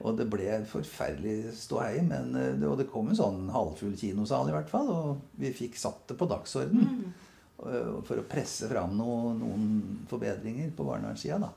[0.05, 2.03] Og det ble forferdelig ståhei.
[2.05, 4.93] Men, det, og det kom en sånn halvfull kinosal i hvert fall.
[4.93, 6.85] Og vi fikk satt det på dagsorden
[7.61, 11.41] for å presse fram noe, noen forbedringer på barnevernssida.
[11.43, 11.51] da.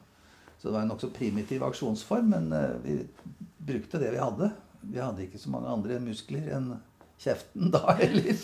[0.64, 2.93] Så det var en nokså primitiv aksjonsform, men eh, vi
[3.57, 4.47] brukte det vi hadde.
[4.80, 6.70] Vi hadde ikke så mange andre muskler enn
[7.20, 8.38] kjeften da heller.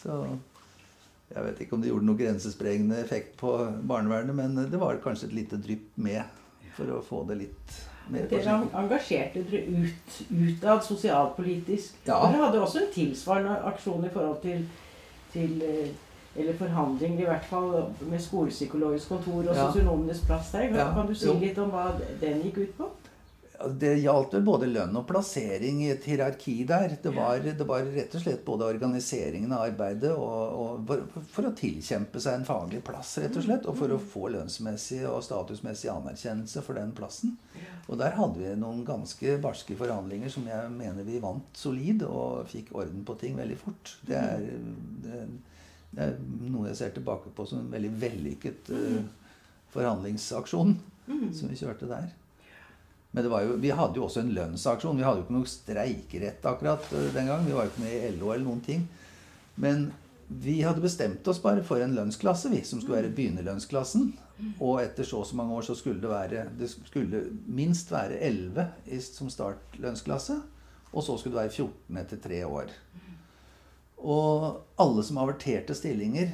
[0.00, 0.16] Så
[1.30, 3.52] jeg vet ikke om det gjorde noen grensesprengende effekt på
[3.86, 6.26] barnevernet, men det var kanskje et lite drypp med
[6.74, 7.78] for å få det litt
[8.10, 12.02] mer Dere engasjerte dere ut, utad sosialpolitisk.
[12.10, 12.24] Ja.
[12.26, 14.66] Dere hadde også en tilsvarende aksjon i forhold til,
[15.30, 15.94] til eh,
[16.36, 17.72] eller forhandlinger, i hvert fall
[18.06, 19.66] med skolepsykologisk kontor og ja.
[19.66, 20.68] sosionomenes plass der.
[20.70, 21.06] Kan, ja.
[21.06, 21.38] du si jo.
[21.42, 21.90] litt om hva
[22.22, 22.90] den gikk ut på?
[23.60, 26.94] Det gjaldt vel både lønn og plassering i et hierarki der.
[27.02, 31.48] Det var, det var rett og slett både organiseringen av arbeidet og, og for, for,
[31.50, 33.68] å tilkjempe seg en faglig plass, rett og slett.
[33.68, 34.06] Og for å mm.
[34.14, 37.36] få lønnsmessig og statusmessig anerkjennelse for den plassen.
[37.90, 42.48] Og der hadde vi noen ganske barske forhandlinger som jeg mener vi vant solid, og
[42.48, 43.96] fikk orden på ting veldig fort.
[44.08, 44.46] Det er,
[45.04, 45.24] det,
[45.90, 46.16] det er
[46.50, 49.00] noe jeg ser tilbake på som en veldig vellykket uh,
[49.74, 50.76] forhandlingsaksjon
[51.06, 51.28] mm.
[51.34, 52.10] som vi kjørte der.
[53.10, 55.00] Men jo, vi hadde jo også en lønnsaksjon.
[55.00, 57.42] Vi hadde jo ikke noe streikerett akkurat uh, den gang.
[57.46, 58.86] Vi var jo ikke med i LO eller noen ting.
[59.60, 59.88] Men
[60.30, 64.12] vi hadde bestemt oss bare for en lønnsklasse, vi, som skulle være begynnerlønnsklassen.
[64.62, 68.20] Og etter så og så mange år så skulle det være Det skulle minst være
[68.24, 70.38] 11 som startlønnsklasse.
[70.92, 72.70] Og så skulle det være 14 etter tre år.
[74.00, 74.46] Og
[74.80, 76.32] alle som averterte stillinger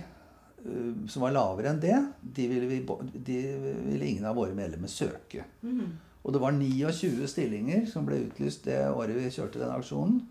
[0.65, 2.81] uh, som var lavere enn det, de ville, vi,
[3.27, 3.41] de
[3.89, 5.47] ville ingen av våre medlemmer søke.
[5.63, 5.97] Mm.
[6.27, 10.23] Og det var 29 stillinger som ble utlyst det året vi kjørte den aksjonen.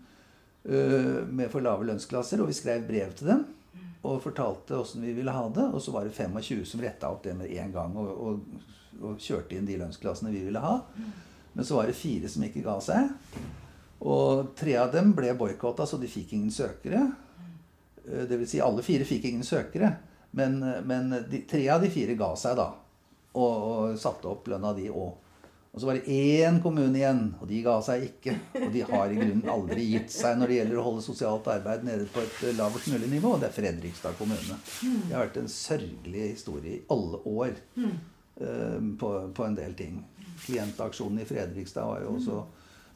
[0.66, 2.42] Uh, med for lave lønnsklasser.
[2.42, 3.46] Og vi skrev brev til dem
[4.06, 5.66] og fortalte åssen vi ville ha det.
[5.74, 8.64] Og så var det 25 som retta opp det med en gang og, og,
[9.00, 10.78] og, kjørte inn de lønnsklassene vi ville ha.
[11.56, 13.10] Men så var det fire som ikke ga seg.
[14.06, 17.06] Og tre av dem ble boikotta, så de fikk ingen søkere.
[18.12, 18.50] Eh, Dvs.
[18.50, 19.92] Si alle fire fikk ingen søkere.
[20.30, 22.72] Men, eh, men de, tre av de fire ga seg, da.
[23.36, 25.14] Og, og satte opp lønna, de òg.
[25.76, 28.32] Og så var det én kommune igjen, og de ga seg ikke.
[28.62, 31.84] Og de har i grunnen aldri gitt seg når det gjelder å holde sosialt arbeid
[31.84, 33.34] nede på et lavest mulig nivå.
[33.34, 34.56] Og det er Fredrikstad kommune.
[34.80, 40.00] Det har vært en sørgelig historie i alle år uh, på, på, en del ting.
[40.46, 42.40] Klientaksjonen i Fredrikstad var jo også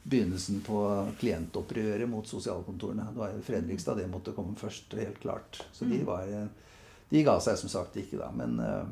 [0.03, 3.05] begynnelsen på klientopprøret mot sosialkontorene.
[3.13, 5.61] Det var Fredrikstad det måtte komme først, helt klart.
[5.73, 6.05] Så de, mm.
[6.05, 6.47] var,
[7.09, 8.31] de ga seg som sagt ikke, da.
[8.33, 8.87] Men uh,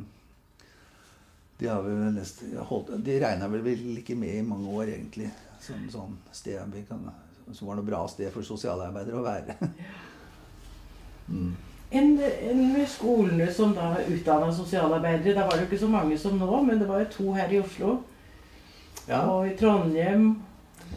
[1.57, 5.32] de, har vel nest, holdt, de regna vel ikke med i mange år, egentlig.
[5.64, 7.01] Som sånn sted vi kan,
[7.51, 9.57] som var noe bra sted for sosialarbeidere å være.
[11.34, 11.49] mm.
[11.89, 15.34] En med skolene som da utdanna sosialarbeidere.
[15.34, 17.49] Da var det jo ikke så mange som nå, men det var jo to her
[17.49, 17.95] i Oslo.
[19.10, 19.24] Ja.
[19.26, 20.36] Og i Trondheim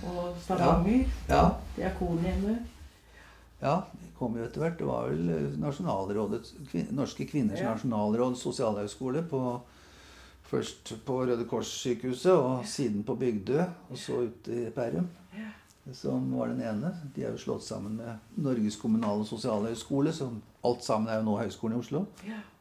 [0.02, 1.04] og Stavanger.
[1.28, 1.34] Ja.
[1.36, 1.50] ja.
[1.76, 2.70] Diakonhjemmet.
[3.62, 4.78] Ja, det kom jo etter hvert.
[4.78, 6.42] Det var vel eh, nasjonalrådet,
[6.90, 7.74] Norske kvinners ja.
[7.74, 9.42] nasjonalråd sosialhøgskole på
[10.52, 15.06] Først på Røde Kors-sykehuset, og siden på Bygdø, og så ute i Perrum.
[15.96, 16.90] Som var den ene.
[17.16, 21.38] De er jo slått sammen med Norges kommunale sosialhøgskole, som alt sammen er jo nå
[21.40, 22.04] Høgskolen i Oslo.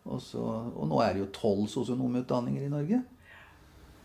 [0.06, 0.40] Og, så,
[0.72, 3.02] og nå er det jo tolv sosionomutdanninger i Norge.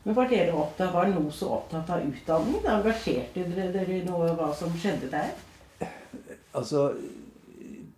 [0.07, 2.61] Men var dere opptatt, var noe så opptatt av utdanning?
[2.63, 5.33] Da engasjerte dere dere i noe hva som skjedde der?
[6.55, 6.93] Altså,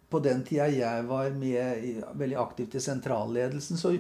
[0.09, 3.93] på den tida jeg var med veldig aktivt i sentralledelsen, så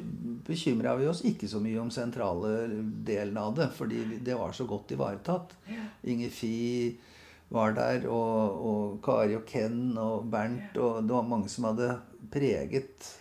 [0.49, 2.55] bekymra vi oss ikke så mye om sentrale
[3.05, 3.69] delen av det.
[3.77, 5.53] Fordi det var så godt ivaretatt.
[6.09, 6.95] Inger Fie
[7.53, 10.81] var der, og, og Kari og Ken og Bernt.
[10.81, 11.93] Og det var mange som hadde
[12.33, 13.13] preget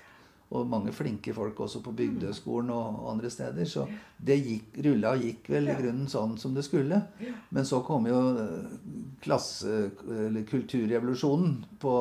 [0.48, 3.68] og mange flinke folk også på Bygdøyskolen og andre steder.
[3.68, 3.84] Så
[4.18, 7.02] det gikk, rulla og gikk vel i grunnen sånn som det skulle.
[7.52, 8.76] Men så kom jo eh,
[9.24, 11.96] klasse- eller kulturrevolusjonen på,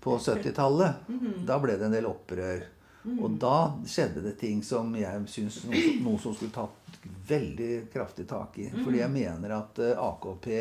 [0.00, 1.08] på 70-tallet.
[1.10, 1.38] Mm-hmm.
[1.50, 2.62] Da ble det en del opprør.
[3.02, 3.18] Mm-hmm.
[3.24, 3.56] Og da
[3.90, 8.70] skjedde det ting som jeg syns noe, noe som skulle tatt veldig kraftig tak i.
[8.70, 10.52] Fordi jeg mener at eh, AKP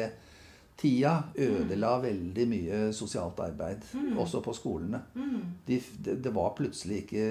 [0.77, 2.03] tida ødela mm.
[2.03, 4.17] veldig mye sosialt arbeid, mm.
[4.21, 4.99] også på skolene.
[5.17, 5.39] Mm.
[5.65, 7.23] De, det, var plutselig ikke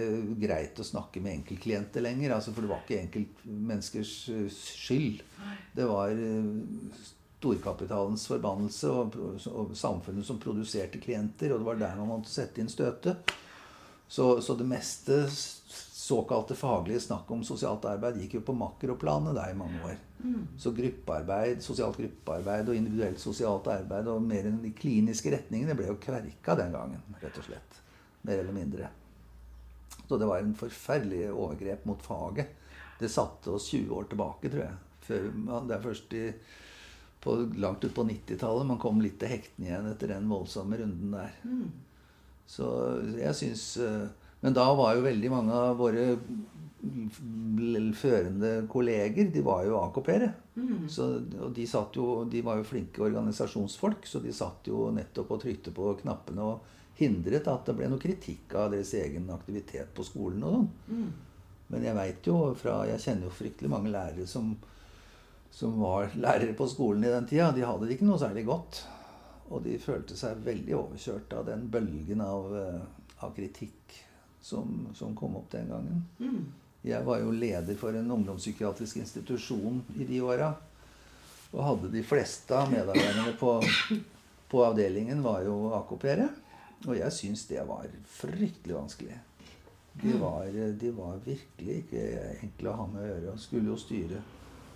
[0.42, 2.34] greit å snakke med enkeltklienter lenger.
[2.34, 5.22] Altså, for det var ikke enkeltmenneskers eh, skyld.
[5.76, 7.04] Det var uh,
[7.36, 9.18] storkapitalens forbannelse og,
[9.52, 11.54] og, samfunnet som produserte klienter.
[11.54, 13.36] Og det var der man måtte sette inn støtet.
[14.08, 15.22] Så, så det meste
[16.06, 19.96] såkalte faglige snakk om sosialt arbeid gikk jo på makroplanet der i mange år.
[20.22, 20.44] Mm.
[20.58, 25.88] Så gruppearbeid, sosialt gruppearbeid og individuelt sosialt arbeid og mer enn de kliniske retningene ble
[25.88, 27.80] jo kverka den gangen, rett og slett.
[28.22, 28.90] Mer eller mindre.
[30.06, 32.52] Så det var en forferdelig overgrep mot faget.
[33.00, 34.76] Det satte oss 20 år tilbake, tror jeg.
[35.08, 36.22] Før man, det er først i,
[37.24, 41.18] på, langt ut på 90-tallet man kom litt til hektene igjen etter den voldsomme runden
[41.18, 41.34] der.
[41.42, 41.66] Mm.
[42.46, 42.70] Så
[43.18, 44.06] jeg syns eh,
[44.46, 46.02] Men da var jo veldig mange av våre
[47.98, 50.28] førende kolleger De var jo AKP-ere.
[50.54, 50.84] Mm.
[50.86, 51.66] Og de,
[51.96, 56.46] jo, de var jo flinke organisasjonsfolk, så de satt jo nettopp og trykte på knappene
[56.46, 56.70] og
[57.00, 60.70] hindret at det ble noe kritikk av deres egen aktivitet på skolen og sånn.
[60.94, 61.10] Mm.
[61.74, 64.54] Men jeg vet jo fra Jeg kjenner jo fryktelig mange lærere som,
[65.50, 67.50] som var lærere på skolen i den tida.
[67.50, 68.84] De hadde det ikke noe særlig godt.
[69.50, 72.84] Og de følte seg veldig overkjørt av den bølgen av, eh,
[73.26, 74.05] av kritikk
[74.40, 76.04] som, som, kom opp den gangen.
[76.18, 76.44] Mm.
[76.86, 80.52] Jeg var jo leder for en ungdomspsykiatrisk institusjon i de åra.
[81.52, 83.56] Og hadde de fleste av medarbeiderne på,
[84.50, 86.28] på avdelingen var jo AKP-ere.
[86.86, 87.86] Og jeg syns det var
[88.18, 89.16] fryktelig vanskelig.
[90.02, 90.46] De var,
[90.80, 92.02] de var, virkelig ikke
[92.42, 93.32] enkle å ha med å gjøre.
[93.32, 94.18] Og skulle jo styre,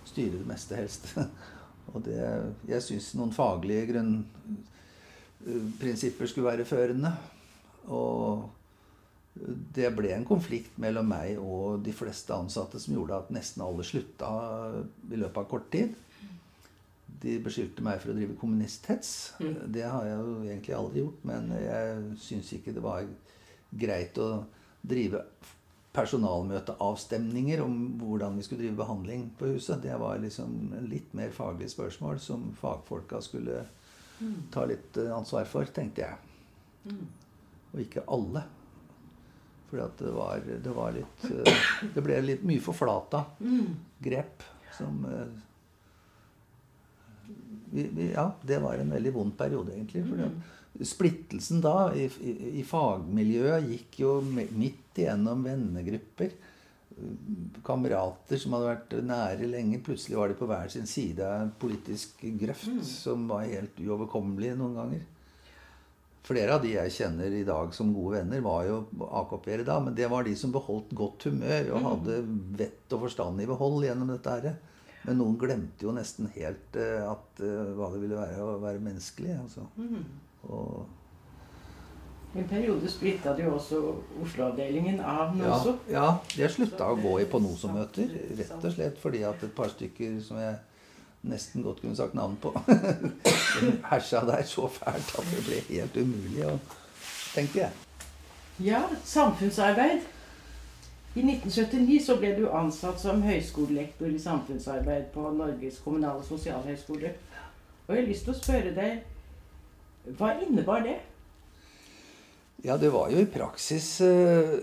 [0.09, 1.03] styre det meste helst.
[1.91, 2.21] Og det,
[2.69, 7.11] jeg syns noen faglige grunnprinsipper skulle være førende.
[7.91, 8.27] Og
[9.33, 13.85] det ble en konflikt mellom meg og de fleste ansatte som gjorde at nesten alle
[13.87, 14.31] slutta
[15.07, 15.93] i løpet av kort tid.
[17.21, 19.33] De beskyldte meg for å drive kommunisthets.
[19.39, 19.55] Mm.
[19.71, 21.23] Det har jeg jo egentlig aldri gjort.
[21.29, 23.07] Men jeg syns ikke det var
[23.71, 24.29] greit å
[24.81, 25.23] drive
[25.95, 29.83] personalmøteavstemninger om hvordan vi skulle drive behandling på huset.
[29.83, 33.63] Det var liksom litt mer faglig spørsmål som fagfolka skulle
[34.53, 36.17] ta litt eh, ansvar for, tenkte jeg.
[36.89, 37.05] Mm.
[37.71, 38.43] Og ikke alle.
[39.71, 41.61] For det var, det var litt eh,
[41.95, 43.69] Det ble litt mye forflata Mm.
[44.03, 44.43] grep
[44.77, 45.31] som eh,
[47.71, 50.03] vi, vi, Ja, det var en veldig vond periode, egentlig.
[50.09, 56.33] Fordi at splittelsen da i, i, i fagmiljøet gikk jo midt igjennom vennegrupper.
[57.65, 59.79] Kamerater som hadde vært nære lenge.
[59.85, 62.83] Plutselig var de på hver sin side av politisk grøft Mm.
[62.87, 65.07] som var helt uoverkommelig noen ganger.
[66.23, 68.75] Flere av de jeg kjenner i dag som gode venner, var jo
[69.23, 69.79] AKP-ere da.
[69.81, 71.87] Men det var de som beholdt godt humør og Mm.
[71.89, 72.17] hadde
[72.59, 74.55] vett og forstand i behold gjennom dette her.
[75.03, 78.79] Men noen glemte jo nesten helt eh, at, eh, hva det ville være å være
[78.85, 79.39] menneskelig.
[79.41, 79.65] Altså.
[79.77, 80.05] Mm.
[80.49, 80.85] Og,
[82.33, 83.79] En periode splitta de jo også
[84.23, 85.57] Oslo-avdelingen av ja,
[85.89, 86.03] ja,
[86.37, 88.13] ja, har slutta å gå i på NOSO-møter.
[88.37, 90.55] Rett og slett fordi at et par stykker som jeg
[91.21, 95.97] nesten godt kunne sagt navn på, Den hersa der så fælt at det ble helt
[95.97, 96.59] umulig, og,
[97.35, 97.71] tenkte jeg.
[98.59, 100.01] Ja, samfunnsarbeid.
[101.15, 107.11] I 1979 så ble du ansatt som høyskolelektor i samfunnsarbeid på Norges kommunale sosialhøgskole.
[107.87, 110.97] Og jeg har lyst til å spørre deg hva innebar det?
[112.63, 114.55] Ja, det var jo i praksis eh,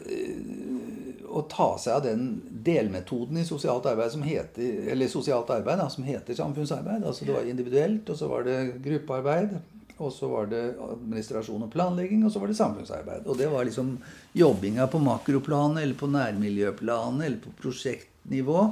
[1.29, 2.29] å ta seg av den
[2.65, 7.05] delmetoden i sosialt arbeid som heter, eller sosialt arbeid da, som heter samfunnsarbeid.
[7.05, 9.59] Altså det var individuelt, og så var det gruppearbeid.
[9.99, 13.25] Og så var det administrasjon og planlegging, og så var det samfunnsarbeid.
[13.27, 13.97] Og det var liksom
[14.39, 18.69] jobbinga på makroplanet, eller på nærmiljøplanet, eller på prosjektnivå.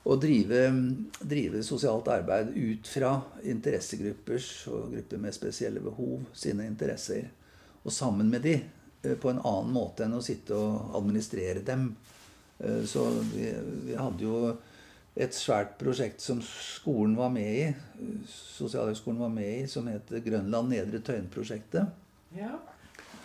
[0.00, 0.64] Å drive,
[1.20, 3.12] drive sosialt arbeid ut fra
[3.46, 7.28] interessegruppers og grupper med spesielle behov sine interesser
[7.84, 8.54] og sammen med de
[9.02, 11.94] på en annen måte enn å sitte og administrere dem.
[12.58, 13.52] Eh, Så vi,
[13.86, 14.56] vi hadde jo
[15.20, 20.10] et svært prosjekt som skolen var med i, eh, Sosialhøgskolen var med i, som het
[20.24, 21.88] Grønland Nedre Tøyen-prosjektet.
[22.36, 22.58] Ja.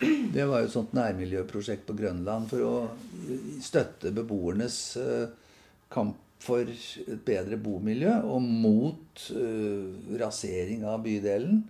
[0.00, 2.72] Det var jo et sånt nærmiljøprosjekt på Grønland for å
[3.64, 5.28] støtte beboernes eh,
[5.92, 11.62] kamp for et bedre bomiljø og mot eh, rasering av bydelen.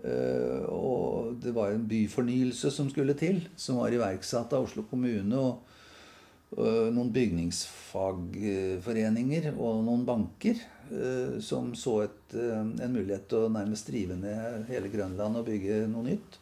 [0.00, 5.36] Eh, og det var en byfornyelse som skulle til, som var iverksatt av Oslo kommune
[5.36, 5.58] og
[6.56, 13.88] eh, noen bygningsfagforeninger og noen banker eh, som så et, en mulighet til å nærmest
[13.92, 16.32] drive ned hele Grønland og bygge noe nytt.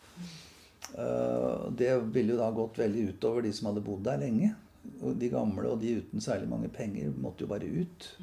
[0.91, 4.49] Det ville jo da gått veldig utover de som hadde bodd der lenge.
[4.83, 8.19] De gamle og de uten særlig mange penger måtte jo bare ut.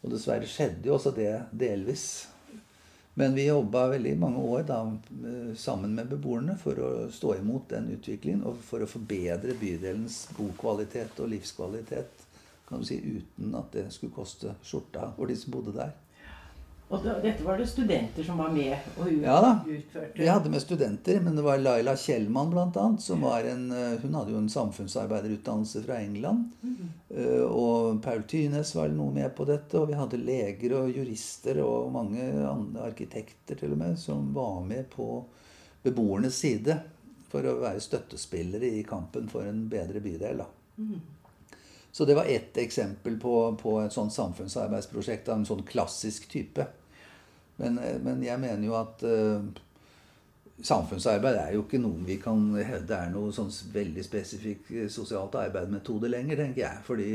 [0.00, 2.32] Og dessverre skjedde jo også det delvis.
[3.18, 4.76] Men vi jobba veldig mange år da,
[5.26, 10.20] eh, sammen med beboerne for å stå imot den utviklingen og for å forbedre bydelens
[10.36, 12.22] bokvalitet og livskvalitet.
[12.68, 15.96] Kan du si, Uten at det skulle koste skjorta for de som bodde der.
[16.88, 19.50] Og da, dette var det studenter som var med og ut, Ja da.
[19.68, 20.14] utførte?
[20.16, 22.84] Vi hadde med studenter, men det var Laila Kjellmann bl.a.
[23.04, 26.46] som var en eh, Hun hadde jo en samfunnsarbeiderutdannelse fra England.
[27.12, 29.76] Eh, Og Paul Tynes var noe med på dette.
[29.82, 34.62] Og vi hadde leger og jurister og mange andre arkitekter til og med som var
[34.64, 35.10] med på
[35.84, 36.78] beboernes side
[37.28, 40.40] for å være støttespillere i kampen for en bedre bydel.
[40.40, 40.48] da.
[41.92, 46.64] Så det var ett eksempel på, på et sånt samfunnsarbeidsprosjekt av en sånn klassisk type.
[47.58, 49.46] Men, eh, men jeg mener jo at eh,
[50.68, 55.38] samfunnsarbeid er jo ikke noe vi kan hevde er noe sånn veldig spesifikk eh, sosialt
[55.40, 56.82] arbeidmetode lenger, tenker jeg.
[56.86, 57.08] Fordi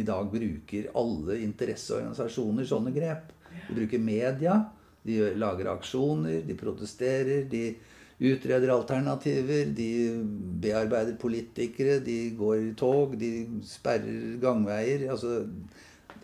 [0.00, 3.34] i dag bruker alle interesseorganisasjoner sånne grep.
[3.56, 4.60] De bruker media,
[5.06, 7.68] de lager aksjoner, de protesterer, de
[8.26, 9.90] utreder alternativer, de
[10.62, 13.30] bearbeider politikere, de går i tog, de
[13.68, 15.06] sperrer gangveier.
[15.12, 15.44] altså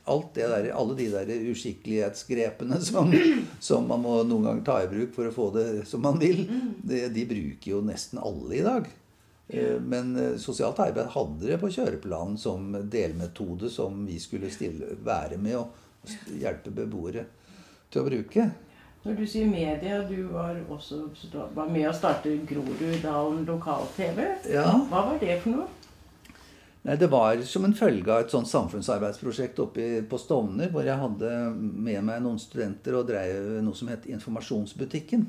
[0.04, 3.12] alt det der, alle de der uskikkelighetsgrepene som,
[3.60, 6.42] som man må noen gang ta i bruk for å få det som man vil,
[6.82, 8.88] det, de bruker jo nesten alle i dag.
[9.48, 14.96] Eh, Men eh, sosialt arbeid hadde det på kjøreplanen som delmetode som vi skulle stille,
[15.04, 17.26] være med og hjelpe beboere
[17.92, 18.50] til å bruke.
[19.02, 21.08] Når du sier media, du var også
[21.56, 24.20] var med å starte Groruddalen lokal-TV.
[24.50, 24.68] Ja.
[24.90, 25.66] Hva var det for noe?
[26.82, 30.98] Nei, Det var som en følge av et sånt samfunnsarbeidsprosjekt oppe på Stovner, hvor jeg
[30.98, 35.28] hadde med meg noen studenter og drev noe som het Informasjonsbutikken.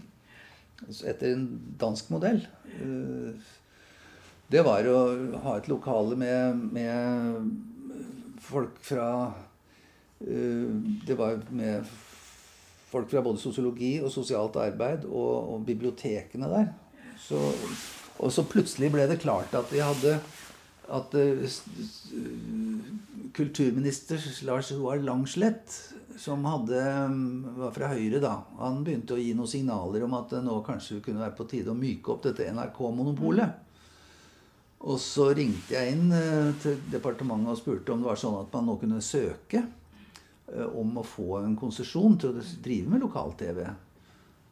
[0.89, 1.45] Etter en
[1.79, 2.41] dansk modell.
[2.81, 3.51] Eh,
[4.53, 4.97] Det var å
[5.45, 9.33] ha et lokale med, med folk fra
[10.21, 10.67] eh,
[11.07, 11.85] Det var med
[12.91, 16.67] folk fra både sosiologi og sosialt arbeid og, og bibliotekene der.
[17.17, 17.39] Så,
[18.19, 20.19] og så plutselig ble det klart at vi hadde
[20.91, 21.57] at eh,
[23.34, 26.79] kulturminister Lars Roar Langslett, som hadde,
[27.09, 30.59] mm, var fra Høyre da, han begynte å gi noen signaler om at det nå
[30.65, 33.61] kanskje kunne være på tide å myke opp dette NRK-monopolet.
[34.84, 38.51] Og så ringte jeg inn eh, til departementet og spurte om det var sånn at
[38.53, 43.63] man nå kunne søke eh, om å få en konsesjon til å drive med lokal-TV.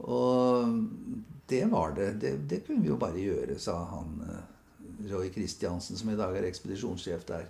[0.08, 0.80] Og
[1.52, 2.14] det var det.
[2.24, 2.34] det.
[2.48, 4.51] Det kunne vi jo bare gjøre, sa han eh,
[5.10, 7.50] Roy Christiansen, som i dag er ekspedisjonssjef der.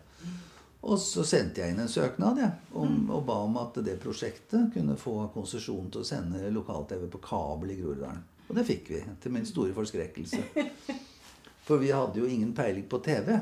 [0.82, 4.72] Og så sendte jeg inn en søknad ja, om, og ba om at det prosjektet
[4.74, 8.24] kunne få konsesjon til å sende lokal-TV på kabel i Groruddalen.
[8.50, 10.42] Og det fikk vi, til min store forskrekkelse.
[11.68, 13.38] For vi hadde jo ingen peiling på TV.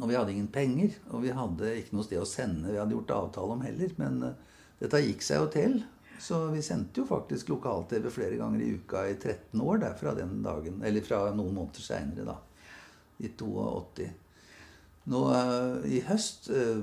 [0.00, 0.96] Og vi hadde ingen penger.
[1.12, 2.72] Og vi hadde ikke noe sted å sende.
[2.72, 3.92] Vi hadde gjort avtale om heller.
[4.00, 5.76] Men eh, dette gikk seg jo til.
[6.20, 10.16] Så vi sendte jo faktisk lokal-TV flere ganger i uka i 13 år der fra
[10.16, 10.82] den dagen.
[10.84, 12.36] Eller fra noen måneder seinere, da.
[13.20, 14.10] I 82.
[15.10, 16.82] Nå eh, i høst, eh,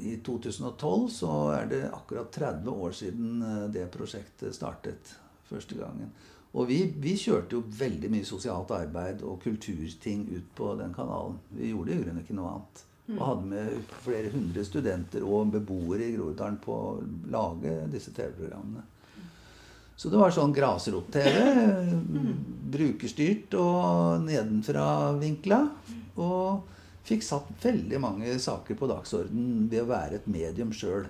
[0.00, 5.12] i 2012, så er det akkurat 30 år siden eh, det prosjektet startet
[5.50, 6.10] første gangen.
[6.56, 11.36] Og vi, vi kjørte jo veldig mye sosialt arbeid og kulturting ut på den kanalen.
[11.52, 12.84] Vi gjorde i grunnen ikke noe annet.
[13.12, 16.94] Og hadde med flere hundre studenter og beboere i Groruddalen på å
[17.30, 18.82] lage disse TV-programmene.
[19.96, 21.36] Så det var sånn grasrot-TV.
[22.76, 25.60] Brukerstyrt og nedenfra-vinkla.
[26.20, 26.74] Og
[27.06, 31.06] fikk satt veldig mange saker på dagsorden ved å være et medium sjøl.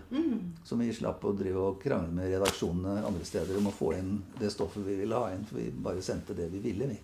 [0.64, 4.18] Så vi slapp å drive og krangle med redaksjonene andre steder om å få inn
[4.39, 5.47] det stoffet vi ville ha inn.
[5.49, 7.01] For vi bare sendte det vi ville, vi.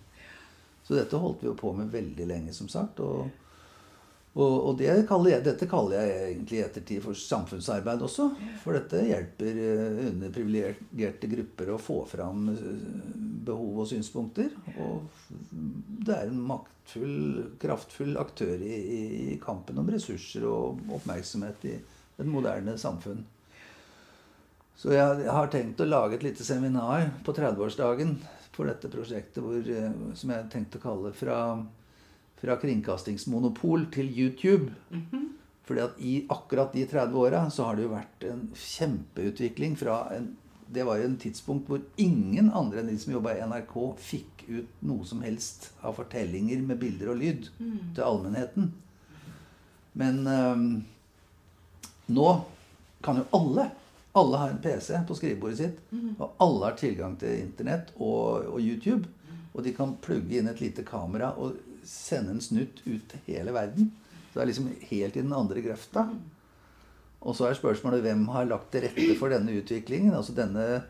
[0.83, 2.99] Så dette holdt vi jo på med veldig lenge, som sagt.
[3.03, 3.27] Og,
[4.33, 8.31] og, og det kaller jeg, dette kaller jeg egentlig i ettertid for samfunnsarbeid også.
[8.63, 12.87] For dette hjelper eh, underprivilegerte grupper å få fram eh,
[13.45, 14.49] behov og synspunkter.
[14.81, 15.05] Og
[15.53, 22.25] det er en maktfull, kraftfull aktør i, i, kampen om ressurser og oppmerksomhet i et
[22.25, 23.21] moderne samfunn.
[24.73, 28.17] Så jeg, har tenkt å lage et lite seminar på 30-årsdagen
[28.53, 31.37] for dette prosjektet, hvor, eh, som jeg har tenkt å kalle fra,
[32.43, 34.71] fra kringkastingsmonopol til YouTube.
[35.63, 40.07] Fordi at i akkurat de 30 åra så har det jo vært en kjempeutvikling fra
[40.15, 40.33] en
[40.73, 44.43] Det var jo en tidspunkt hvor ingen andre enn de som jobba i NRK, fikk
[44.47, 47.49] ut noe som helst av fortellinger med bilder og lyd
[47.93, 48.71] til allmennheten.
[49.93, 50.71] Men øhm,
[52.09, 52.29] nå
[53.05, 53.67] kan jo alle
[54.13, 55.77] alle har en PC på skrivebordet sitt,
[56.19, 59.07] og alle har tilgang til Internett og, og YouTube.
[59.53, 63.53] Og de kan plugge inn et lite kamera og sende en snutt ut til hele
[63.55, 63.91] verden.
[64.29, 66.07] Så det er liksom helt i den andre grøfta.
[67.23, 70.15] Og så er spørsmålet hvem har lagt til rette for denne utviklingen?
[70.15, 70.83] Altså denne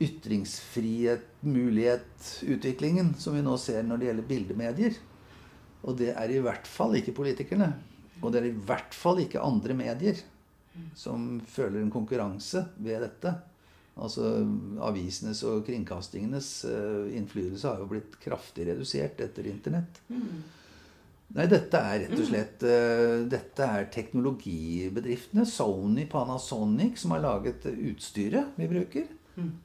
[0.00, 4.96] ytringsfrihet, mulighet, utviklingen som vi nå ser når det gjelder bildemedier.
[5.86, 7.72] Og det er i hvert fall ikke politikerne.
[8.22, 10.22] Og det er i hvert fall ikke andre medier
[10.96, 13.32] som føler en konkurranse ved dette.
[13.96, 14.28] Altså
[14.84, 20.02] avisenes og kringkastingenes eh, innflytelse har jo blitt kraftig redusert etter Internett.
[21.36, 25.46] Nei, dette er rett og slett eh, Dette er teknologibedriftene.
[25.48, 29.08] Sony, Panasonic, som har laget utstyret vi bruker.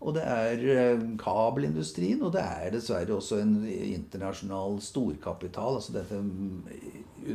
[0.04, 5.76] Og det er eh, kabelindustrien, og det er dessverre også en internasjonal storkapital.
[5.80, 6.64] Altså dette mm,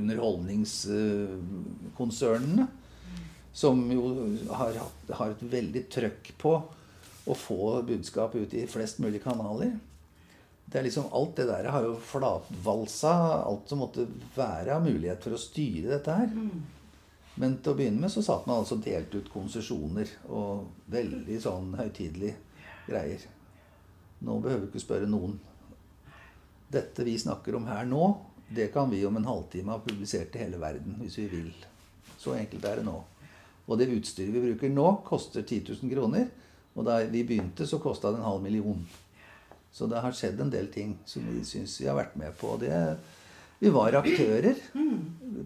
[0.00, 2.66] underholdningskonsernene.
[3.56, 4.02] Som jo
[4.52, 4.72] har,
[5.16, 6.52] har et veldig trøkk på
[7.26, 9.74] å få budskap ut i flest mulig kanaler.
[10.66, 13.12] Det er liksom, alt det der har jo flatvalsa
[13.46, 16.32] alt som måtte være av mulighet for å styre dette her.
[17.36, 21.74] Men til å begynne med så satt man altså delt ut konsesjoner og veldig sånn
[21.78, 22.38] høytidelige
[22.86, 23.26] greier.
[24.26, 25.36] Nå behøver vi ikke spørre noen.
[26.72, 28.08] Dette vi snakker om her nå,
[28.48, 31.52] det kan vi om en halvtime ha publisert til hele verden hvis vi vil.
[32.18, 32.96] Så enkelt er det nå.
[33.66, 36.26] Og det utstyret vi bruker nå, koster 10 000 kroner.
[36.76, 38.80] Og da vi begynte, så kosta det en halv million.
[39.72, 42.54] Så det har skjedd en del ting som vi syns vi har vært med på.
[42.60, 42.72] Det,
[43.60, 44.60] vi var aktører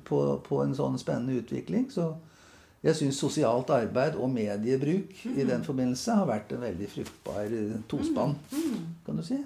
[0.06, 1.88] på, på en sånn spennende utvikling.
[1.90, 2.12] Så
[2.82, 7.74] jeg syns sosialt arbeid og mediebruk i den forbindelse har vært en veldig fruktbar eh,
[7.90, 8.36] tospann,
[9.06, 9.38] kan du si.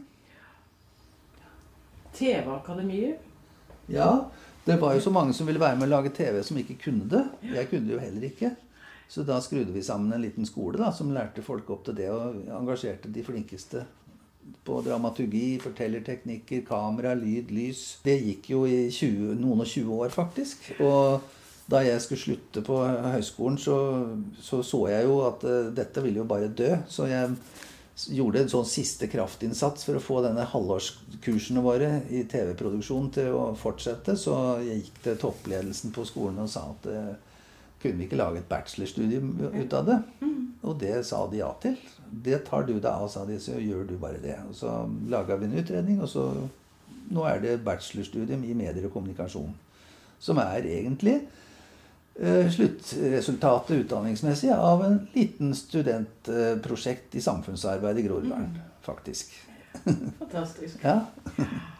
[2.14, 3.24] TV-akademiet.
[3.90, 4.30] Ja,
[4.64, 7.08] det var jo så mange som ville være med å lage TV, som ikke kunne
[7.10, 7.24] det.
[7.42, 8.54] Jeg kunne det jo heller ikke.
[9.08, 12.08] Så da skrudde vi sammen en liten skole da, som lærte folk opp til det,
[12.10, 13.84] og engasjerte de flinkeste
[14.64, 17.84] på dramaturgi, fortellerteknikker, kamera, lyd, lys.
[18.04, 20.70] Det gikk jo i 20, noen og 20 år, faktisk.
[20.84, 21.24] Og
[21.70, 23.76] da jeg skulle slutte på høyskolen, så
[24.40, 26.74] så, så jeg jo at uh, dette ville jo bare dø.
[26.88, 27.32] Så jeg
[27.94, 33.44] gjorde en sånn siste kraftinnsats for å få denne halvårskursene våre i TV-produksjon til å
[33.58, 34.16] fortsette.
[34.18, 34.34] Så
[34.66, 37.14] jeg gikk til toppledelsen på skolen og sa at eh,
[37.84, 39.98] kunne vi ikke lage et bachelorstudium ut av det?
[40.64, 41.76] Og det sa de ja til.
[42.24, 44.38] Det tar du deg av, sa de, så gjør du bare det.
[44.48, 44.72] Og så
[45.12, 46.28] laga vi en utredning, og så
[47.04, 49.50] Nå er det bachelorstudium i medier og kommunikasjon.
[50.24, 51.18] Som er egentlig
[52.16, 58.56] eh, sluttresultatet utdanningsmessig av en liten studentprosjekt i samfunnsarbeid i Groruddalen,
[58.88, 59.36] faktisk.
[59.84, 60.80] Fantastisk.
[60.88, 61.02] Ja.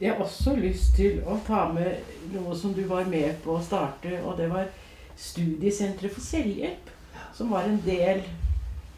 [0.00, 3.62] Jeg har også lyst til å ta med noe som du var med på å
[3.64, 4.68] starte, og det var
[5.16, 6.90] Studiesenteret for selvhjelp.
[7.32, 8.20] Som var en del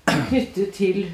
[0.08, 1.04] knyttet til,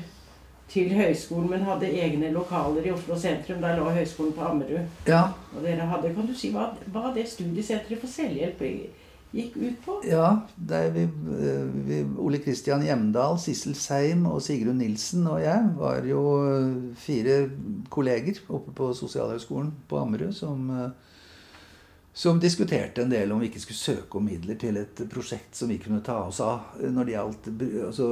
[0.72, 3.60] til høyskolen, men hadde egne lokaler i Oslo sentrum.
[3.60, 4.86] Der lå høyskolen på Ammerud.
[5.06, 5.26] ja.
[5.52, 8.64] Og dere hadde, Kan du si hva, hva det Studiesenteret for selvhjelp
[9.34, 9.96] gikk ut på?
[10.08, 16.06] Ja, vi, eh, vi, Ole Kristian Hjemdal, Sissel Seim og Sigrun Nilsen og jeg var
[16.08, 16.22] jo
[17.00, 17.38] fire
[17.92, 20.90] kolleger oppe på Sosialhøgskolen på Ammerud som, eh,
[22.14, 25.72] som diskuterte en del om vi ikke skulle søke om midler til et prosjekt som
[25.72, 27.50] vi kunne ta oss av når det gjaldt
[27.88, 28.10] altså,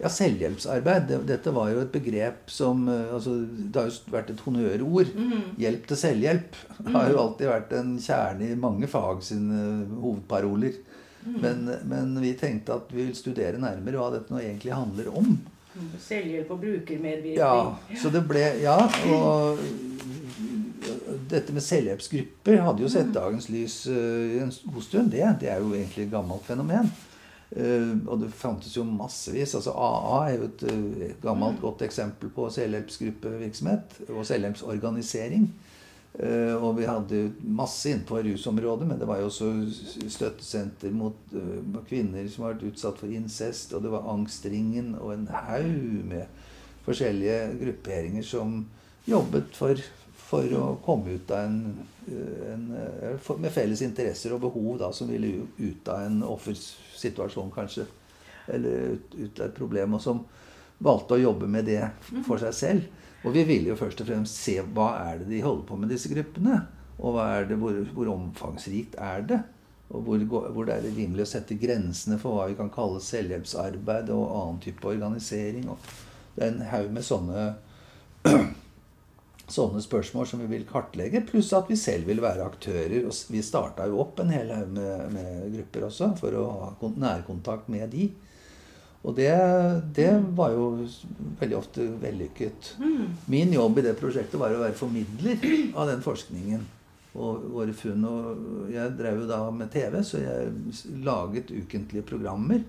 [0.00, 1.08] ja, selvhjelpsarbeid.
[1.08, 5.12] Det, dette var jo et begrep som eh, altså, Det har jo vært et honnørord.
[5.60, 6.60] Hjelp til selvhjelp
[6.94, 9.64] har jo alltid vært en kjerne i mange fag sine
[10.00, 10.80] hovedparoler.
[11.20, 15.34] Men, men vi tenkte at vi vil studere nærmere hva dette nå egentlig handler om.
[16.00, 17.36] Selvhjelp og brukermedvirkning.
[17.38, 18.78] Ja, så det ble Ja,
[19.12, 19.60] og
[21.30, 25.12] dette med selvhjelpsgrupper hadde jo sett dagens lys eh, en god stund.
[25.12, 26.88] Det, det er jo egentlig et gammelt fenomen.
[27.50, 29.54] Eh, og det fantes jo massevis.
[29.54, 35.50] altså AA er jo et, eh, et gammelt godt eksempel på selvhjelpsgruppevirksomhet og selvhjelpsorganisering.
[36.14, 39.50] Eh, og vi hadde masse innenfor rusområdet, men det var jo også
[40.08, 41.16] støttesenter mot
[41.88, 46.26] kvinner som har vært utsatt for incest, og det var Angstringen og en haug med
[46.84, 48.66] forskjellige grupperinger som
[49.06, 49.74] jobbet for,
[50.30, 51.62] for å komme ut av en,
[52.06, 57.86] en eh, Med felles interesser og behov da, som ville ut av en offersituasjon, kanskje.
[58.50, 59.98] Eller ut, ut av et problem.
[59.98, 60.22] Og som
[60.78, 61.82] valgte å jobbe med det
[62.26, 63.06] for seg selv.
[63.24, 65.90] Og vi ville jo først og fremst se hva er det de holder på med,
[65.92, 66.62] disse gruppene.
[67.00, 67.18] Og
[67.48, 69.40] det, hvor, hvor omfangsrikt er det?
[69.90, 70.22] Og hvor,
[70.54, 74.60] hvor det er rimelig å sette grensene for hva vi kan kalle selvhjelpsarbeid og annen
[74.62, 75.66] type organisering.
[75.72, 75.90] Og
[76.36, 77.46] det er en haug med sånne,
[79.52, 81.24] sånne spørsmål som vi vil kartlegge.
[81.28, 83.04] Pluss at vi selv vil være aktører.
[83.08, 86.92] Og vi starta jo opp en hel haug med, med grupper også for å ha
[87.06, 88.10] nærkontakt med de.
[89.00, 89.30] Og det,
[89.96, 90.66] det var jo
[91.40, 92.74] veldig ofte vellykket.
[93.32, 95.40] Min jobb i det prosjektet var å være formidler
[95.72, 96.68] av den forskningen
[97.18, 98.04] og våre funn.
[98.06, 100.52] Og jeg drev jo da med TV, så jeg
[101.06, 102.62] laget ukentlige programmer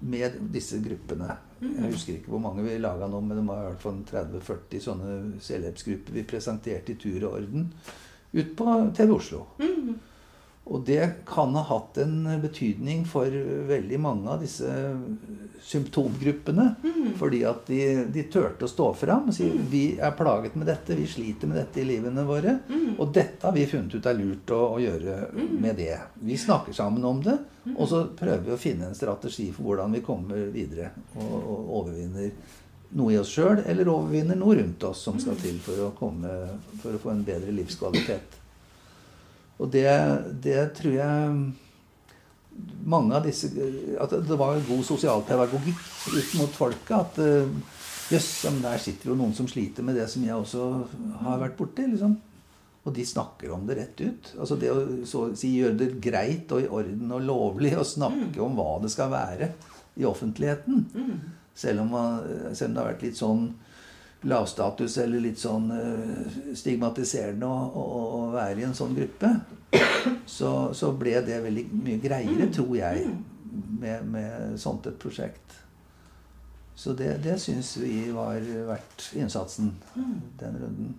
[0.00, 1.38] med disse gruppene.
[1.62, 4.86] Jeg husker ikke hvor mange vi laga nå, men det var i hvert fall 30-40
[4.86, 7.68] sånne selvhjelpsgrupper vi presenterte i tur og orden
[8.32, 8.66] ut på
[8.96, 9.44] TV Oslo.
[10.64, 13.26] Og det kan ha hatt en betydning for
[13.66, 14.68] veldig mange av disse
[15.62, 16.66] symptomgruppene.
[16.84, 17.08] Mm.
[17.18, 17.80] Fordi at de,
[18.14, 21.58] de turte å stå fram og si vi er plaget med dette, vi sliter med
[21.58, 22.60] dette i livene våre.
[22.70, 22.94] Mm.
[22.94, 25.96] Og dette har vi funnet ut er lurt å, å gjøre med det.
[26.22, 27.36] Vi snakker sammen om det,
[27.74, 31.72] og så prøver vi å finne en strategi for hvordan vi kommer videre og, og
[31.82, 32.30] overvinner
[32.92, 36.32] noe i oss sjøl, eller overvinner noe rundt oss som skal til for å, komme,
[36.82, 38.38] for å få en bedre livskvalitet.
[39.62, 39.86] Og det,
[40.42, 41.36] det tror jeg
[42.84, 43.48] mange av disse
[44.02, 46.92] At det var en god sosialpedagogikk ut mot folket.
[46.98, 47.78] At eh,
[48.12, 50.68] jøss, yes, der sitter jo noen som sliter med det som jeg også
[51.22, 51.86] har vært borti.
[51.94, 52.18] liksom.
[52.82, 54.32] Og de snakker om det rett ut.
[54.38, 58.42] Altså Det å så si gjøre det greit og i orden og lovlig å snakke
[58.42, 59.52] om hva det skal være
[60.00, 60.88] i offentligheten.
[61.54, 62.22] Selv om, man,
[62.56, 63.52] selv om det har vært litt sånn
[64.22, 69.32] lavstatus eller litt sånn eh, stigmatiserende å, å, å være i en sånn gruppe,
[70.26, 73.08] så, så ble det veldig mye greiere, tror jeg,
[73.82, 75.58] med, med sånt et prosjekt.
[76.74, 80.94] Så det, det syns vi var verdt innsatsen den runden.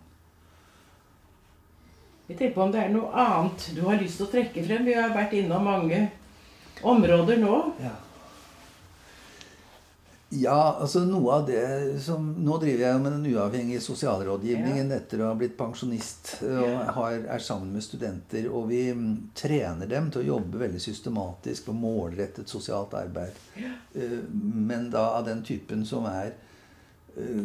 [2.28, 4.86] Jeg tenker på om det er noe annet du har lyst til å trekke frem.
[4.88, 6.06] Vi har vært innom mange
[6.88, 7.58] områder nå.
[7.84, 7.92] Ja.
[10.34, 11.64] Ja, altså noe av det
[12.02, 16.36] som Nå driver jeg med den uavhengige sosialrådgivningen etter å ha blitt pensjonist.
[16.48, 18.48] Og har, er sammen med studenter.
[18.50, 23.38] Og vi mm, trener dem til å jobbe veldig systematisk og målrettet sosialt arbeid.
[23.58, 27.44] Eh, Men da av den typen som er eh,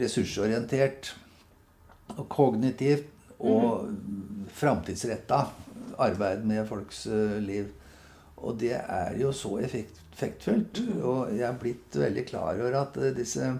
[0.00, 1.12] ressursorientert
[2.16, 3.10] og kognitivt
[3.40, 3.90] og
[4.56, 5.44] framtidsretta
[6.00, 7.68] arbeid med folks eh, liv.
[8.40, 10.82] Og det er jo så effekt, effektfullt.
[11.02, 13.56] Og jeg er blitt veldig klar over at eh, disse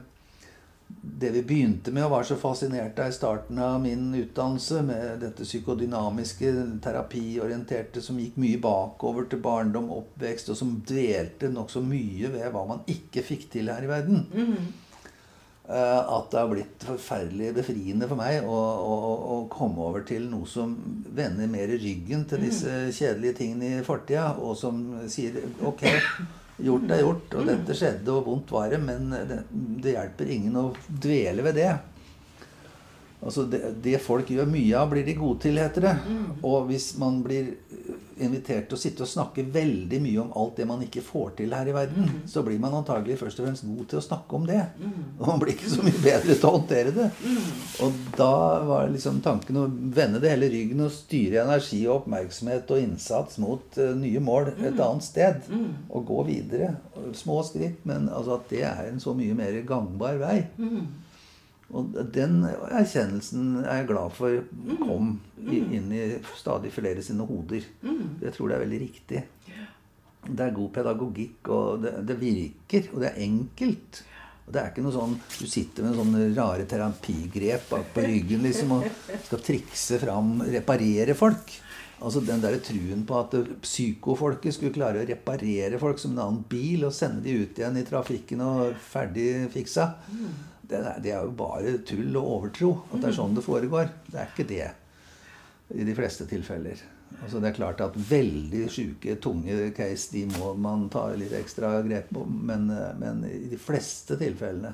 [0.91, 5.20] Det vi begynte med og var så fascinert av i starten av min utdannelse, med
[5.22, 6.51] dette psykodynamiske,
[6.83, 12.64] terapiorienterte, som gikk mye bakover til barndom, oppvekst, og som dvelte nokså mye ved hva
[12.66, 14.26] man ikke fikk til her i verden.
[14.35, 14.89] Eh,
[15.70, 20.48] at det har blitt forferdelig befriende for meg å, å, å komme over til noe
[20.50, 20.72] som
[21.14, 25.84] vender mer ryggen til disse kjedelige tingene i fortida, og som sier ok,
[26.66, 29.40] gjort er gjort, og dette skjedde, og vondt var det, men det,
[29.84, 31.70] det hjelper ingen å dvele ved det.
[33.20, 35.96] Altså det, det folk gjør mye av, blir de gode til, heter det.
[36.40, 37.52] Og hvis man blir
[38.24, 41.54] invitert til å sitte og snakke veldig mye om alt det man ikke får til
[41.56, 44.46] her i verden, så blir man antagelig først og fremst god til å snakke om
[44.48, 44.60] det.
[45.18, 47.08] Og man blir ikke så mye bedre til å håndtere det.
[47.84, 48.32] Og da
[48.68, 53.38] var liksom tanken å vende det hele ryggen og styre energi og oppmerksomhet og innsats
[53.42, 55.46] mot uh, nye mål et annet sted.
[55.90, 56.74] Og gå videre.
[57.16, 60.40] Små skritt, men altså at det er en så mye mer gangbar vei.
[61.70, 64.40] Og den erkjennelsen er jeg glad for
[64.80, 65.12] kom
[65.46, 66.04] inn i
[66.38, 67.66] stadig flere sine hoder.
[68.24, 69.24] Jeg tror det er veldig riktig.
[70.20, 74.02] Det er god pedagogikk, og det, det virker, og det er enkelt.
[74.46, 78.42] Og det er ikke noe sånn Du sitter med sånne rare terapigrep bak på ryggen
[78.42, 78.86] liksom, og
[79.28, 81.54] skal trikse fram Reparere folk.
[82.00, 86.44] Altså Den der truen på at psykofolket skulle klare å reparere folk som en annen
[86.48, 89.90] bil og sende de ut igjen i trafikken og ferdig fiksa,
[90.70, 93.90] det er, det er jo bare tull og overtro at det er sånn det foregår.
[94.06, 94.68] Det er ikke det
[95.76, 96.80] i de fleste tilfeller.
[97.20, 101.80] Altså Det er klart at veldig sjuke, tunge case de må man ta litt ekstra
[101.86, 102.24] grep på.
[102.24, 102.68] Men,
[103.00, 104.72] men i de fleste tilfellene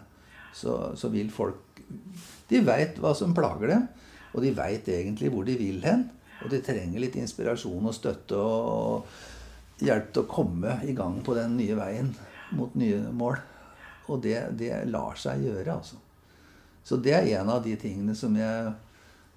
[0.57, 1.81] så, så vil folk
[2.49, 3.83] De veit hva som plager dem,
[4.33, 6.07] og de veit egentlig hvor de vil hen.
[6.45, 11.35] Og de trenger litt inspirasjon og støtte og hjelp til å komme i gang på
[11.37, 12.13] den nye veien
[12.57, 13.41] mot nye mål.
[14.07, 16.01] Og det, det lar seg gjøre, altså.
[16.87, 18.75] Så det er en av de tingene som jeg,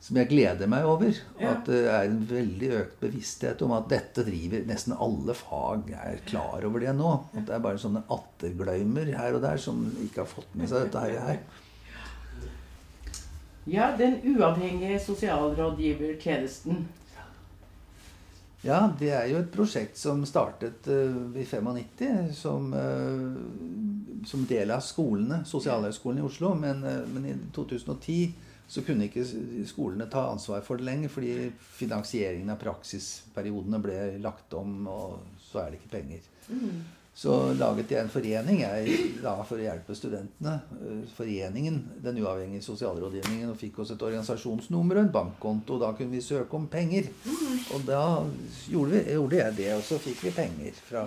[0.06, 1.16] som jeg gleder meg over.
[1.40, 1.56] Ja.
[1.56, 6.22] At det er en veldig økt bevissthet om at dette driver Nesten alle fag er
[6.30, 7.16] klar over det nå.
[7.34, 10.86] At det er bare sånne attergløymer her og der som ikke har fått med seg
[10.86, 11.42] dette her.
[13.70, 16.88] Ja, den uavhengige sosialrådgivertjenesten.
[18.62, 24.74] Ja, det er jo et prosjekt som startet uh, i 95 som, uh, som del
[24.76, 26.52] av skolene, Sosialhøgskolen i Oslo.
[26.60, 28.34] Men, uh, men i 2010
[28.70, 29.24] så kunne ikke
[29.66, 31.50] skolene ta ansvar for det lenger, fordi
[31.80, 36.28] finansieringen av praksisperiodene ble lagt om, og så er det ikke penger.
[37.20, 40.54] Så laget jeg en forening jeg, da, for å hjelpe studentene.
[40.80, 45.82] eh, Foreningen, Den uavhengige sosialrådgivningen, og fikk oss et organisasjonsnummer og en bankkonto.
[45.82, 47.10] Da kunne vi søke om penger.
[47.76, 48.24] Og da
[48.72, 51.04] gjorde, vi, gjorde jeg det, og så fikk vi penger fra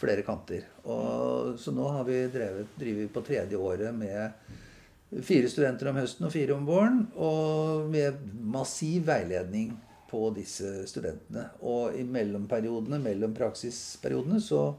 [0.00, 0.66] flere kanter.
[0.82, 6.26] Og, så nå har vi drevet, driver på tredje året med fire studenter om høsten
[6.26, 7.04] og fire om våren.
[7.14, 8.18] Og med
[8.50, 9.76] massiv veiledning
[10.10, 11.52] på disse studentene.
[11.62, 14.72] Og i mellomperiodene, mellom praksisperiodene, så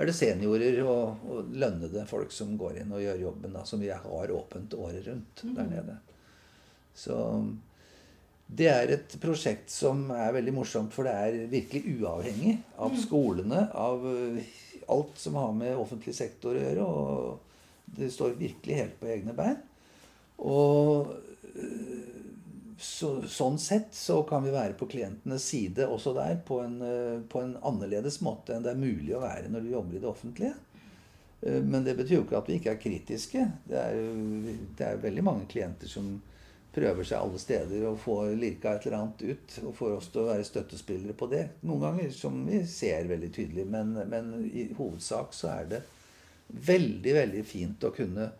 [0.00, 3.82] er det seniorer og, og, lønnede folk som går inn og gjør jobben, da, som
[3.82, 5.74] vi har åpent året rundt der mm.
[5.74, 5.96] nede.
[6.96, 7.16] Så
[8.50, 13.00] det er et prosjekt som er veldig morsomt, for det er virkelig uavhengig av mm.
[13.04, 14.56] skolene, av eh,
[14.90, 16.86] alt som har med offentlig sektor å gjøre.
[16.86, 19.60] Og det står virkelig helt på egne bein.
[20.40, 21.12] Og
[21.52, 22.19] eh,
[22.80, 27.20] så, sånn sett så kan vi være på klientenes side også der på en, eh,
[27.28, 30.08] på en, annerledes måte enn det er mulig å være når du jobber i det
[30.08, 30.54] offentlige.
[31.42, 33.44] Eh, men det betyr jo ikke at vi ikke er kritiske.
[33.68, 34.00] Det er,
[34.78, 36.14] det er veldig mange klienter som
[36.72, 39.56] prøver seg alle steder og får lirka et eller annet ut.
[39.66, 41.46] Og får oss til å være støttespillere på det.
[41.68, 43.66] Noen ganger som vi ser veldig tydelig.
[43.70, 45.82] Men, men i hovedsak så er det
[46.48, 48.30] veldig, veldig fint å kunne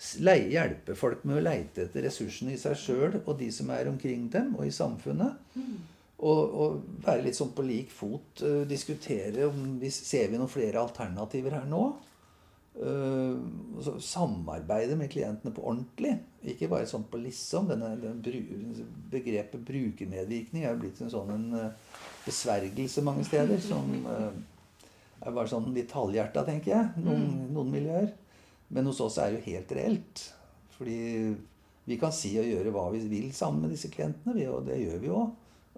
[0.00, 4.28] hjelpe folk med å leite etter ressursene i seg sjøl og de som er omkring
[4.32, 5.36] dem, og i samfunnet.
[5.54, 5.80] Mm.
[6.20, 8.42] Og, og, være litt sånn på lik fot.
[8.44, 11.84] Uh, diskutere om vi ser vi noen flere alternativer her nå.
[12.80, 13.36] Uh,
[14.00, 16.14] samarbeide med klientene på ordentlig.
[16.52, 17.72] Ikke bare sånn på liksom.
[17.72, 18.20] Denne, den,
[19.12, 23.60] begrepet brukermedvirkning er jo blitt en sånn en, uh, besvergelse mange steder.
[23.64, 27.04] Som er bare sånn litt halvhjerta, tenker jeg.
[27.04, 27.46] Noen, mm.
[27.56, 28.12] noen miljøer.
[28.70, 30.24] Men hos oss er det jo helt reelt.
[30.76, 30.98] Fordi
[31.90, 35.00] vi kan si og gjøre hva vi vil sammen med disse klientene, og det gjør
[35.02, 35.22] vi jo.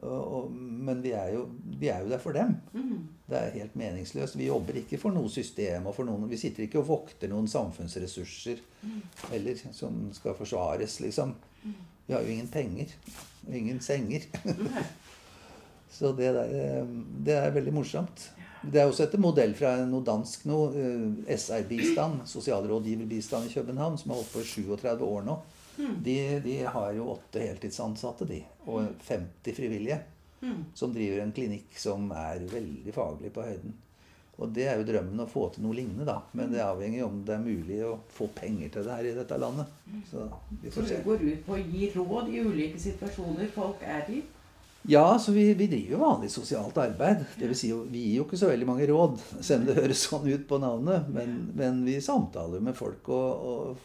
[0.02, 1.44] Men vi er, jo,
[1.78, 2.56] vi er jo der for dem.
[2.74, 3.04] Mm.
[3.30, 4.36] Det er helt meningsløst.
[4.38, 5.86] Vi jobber ikke for noe system.
[5.86, 9.00] og for noen, Vi sitter ikke og vokter noen samfunnsressurser mm.
[9.38, 11.36] eller, som skal forsvares, liksom.
[11.62, 11.78] Mm.
[12.06, 12.92] Vi har jo ingen penger.
[13.48, 14.26] Ingen senger.
[15.96, 16.86] Så det, der, eh,
[17.24, 18.30] det er veldig morsomt.
[18.62, 24.12] Det er også etter modell fra noe dansk noe, eh, SR-bistand, sosialrådgiverbistand i København, som
[24.12, 25.38] har holdt på i 37 år nå.
[25.78, 25.94] Mm.
[26.04, 30.02] De, de, har jo åtte heltidsansatte, de, og 50 frivillige.
[30.42, 30.64] Mm.
[30.74, 33.74] Som driver en klinikk som er veldig faglig på høyden.
[34.42, 36.16] Og det er jo drømmen å få til noe lignende, da.
[36.34, 39.38] Men det avhenger om det er mulig å få penger til det her i dette
[39.38, 39.74] landet.
[40.10, 40.24] Så
[40.62, 40.86] vi får se.
[40.88, 44.22] Så det går ut på å gi råd i ulike situasjoner folk er i?
[44.88, 47.24] Ja, så vi, vi, driver jo vanlig sosialt arbeid.
[47.38, 50.02] Det vil si, vi gir jo ikke så veldig mange råd, selv om det høres
[50.08, 51.06] sånn ut på navnet.
[51.14, 53.76] Men, men vi samtaler med folk og, og,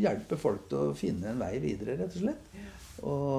[0.00, 2.44] hjelper folk til å finne en vei videre, rett og slett.
[3.06, 3.34] Og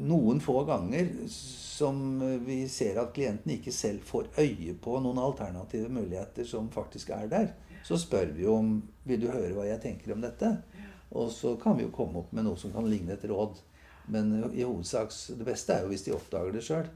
[0.00, 5.88] noen få ganger som vi ser at klienten ikke selv får øye på noen alternative
[5.92, 7.50] muligheter som faktisk er der,
[7.86, 8.76] så spør vi om
[9.08, 10.52] vil du høre hva jeg tenker om dette.
[11.16, 13.58] Og så kan vi jo komme opp med noe som kan ligne et råd.
[14.10, 16.88] Men i hovedsak det beste er jo hvis de oppdager det sjøl.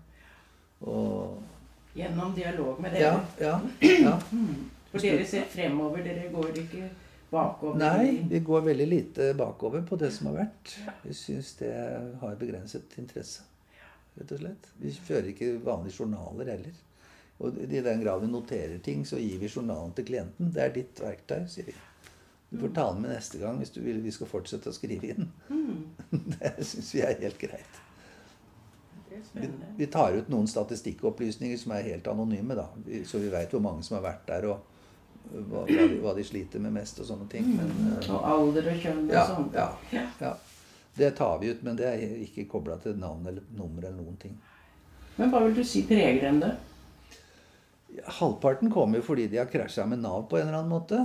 [1.94, 3.20] Gjennom dialog med dere?
[3.38, 3.58] Ja.
[3.80, 4.16] ja, ja.
[4.90, 6.88] For dere ser fremover, dere går ikke
[7.30, 7.78] bakover?
[7.80, 10.74] Nei, vi går veldig lite bakover på det som har vært.
[11.02, 11.74] Vi syns det
[12.20, 13.46] har begrenset interesse.
[14.14, 14.68] Rett og slett.
[14.78, 16.76] Vi fører ikke vanlige journaler heller.
[17.42, 20.52] Og i den grad vi noterer ting, så gir vi journalen til klienten.
[20.54, 21.74] Det er ditt verktøy, sier vi.
[22.50, 25.14] Du får ta den med neste gang hvis du vil vi skal fortsette å skrive
[25.14, 25.32] inn.
[25.48, 25.80] Mm.
[26.36, 27.80] Det syns vi er helt greit.
[29.32, 32.68] Vi, vi, tar ut noen statistikkopplysninger som er helt anonyme, da.
[33.06, 36.24] Så vi veit hvor mange som har vært der, og hva, hva, de, hva, de,
[36.26, 37.46] sliter med mest, og sånne ting.
[37.56, 37.94] Men, mm.
[38.10, 39.56] og alder og kjønn og ja, sånt.
[39.58, 40.34] Ja, ja.
[40.94, 44.18] Det tar vi ut, men det er ikke kobla til navn eller nummer eller noen
[44.20, 44.36] ting.
[45.16, 46.52] Men hva vil du si preger dem det?
[48.18, 51.00] Halvparten kommer jo fordi de har krasja med Nav på en eller annen måte.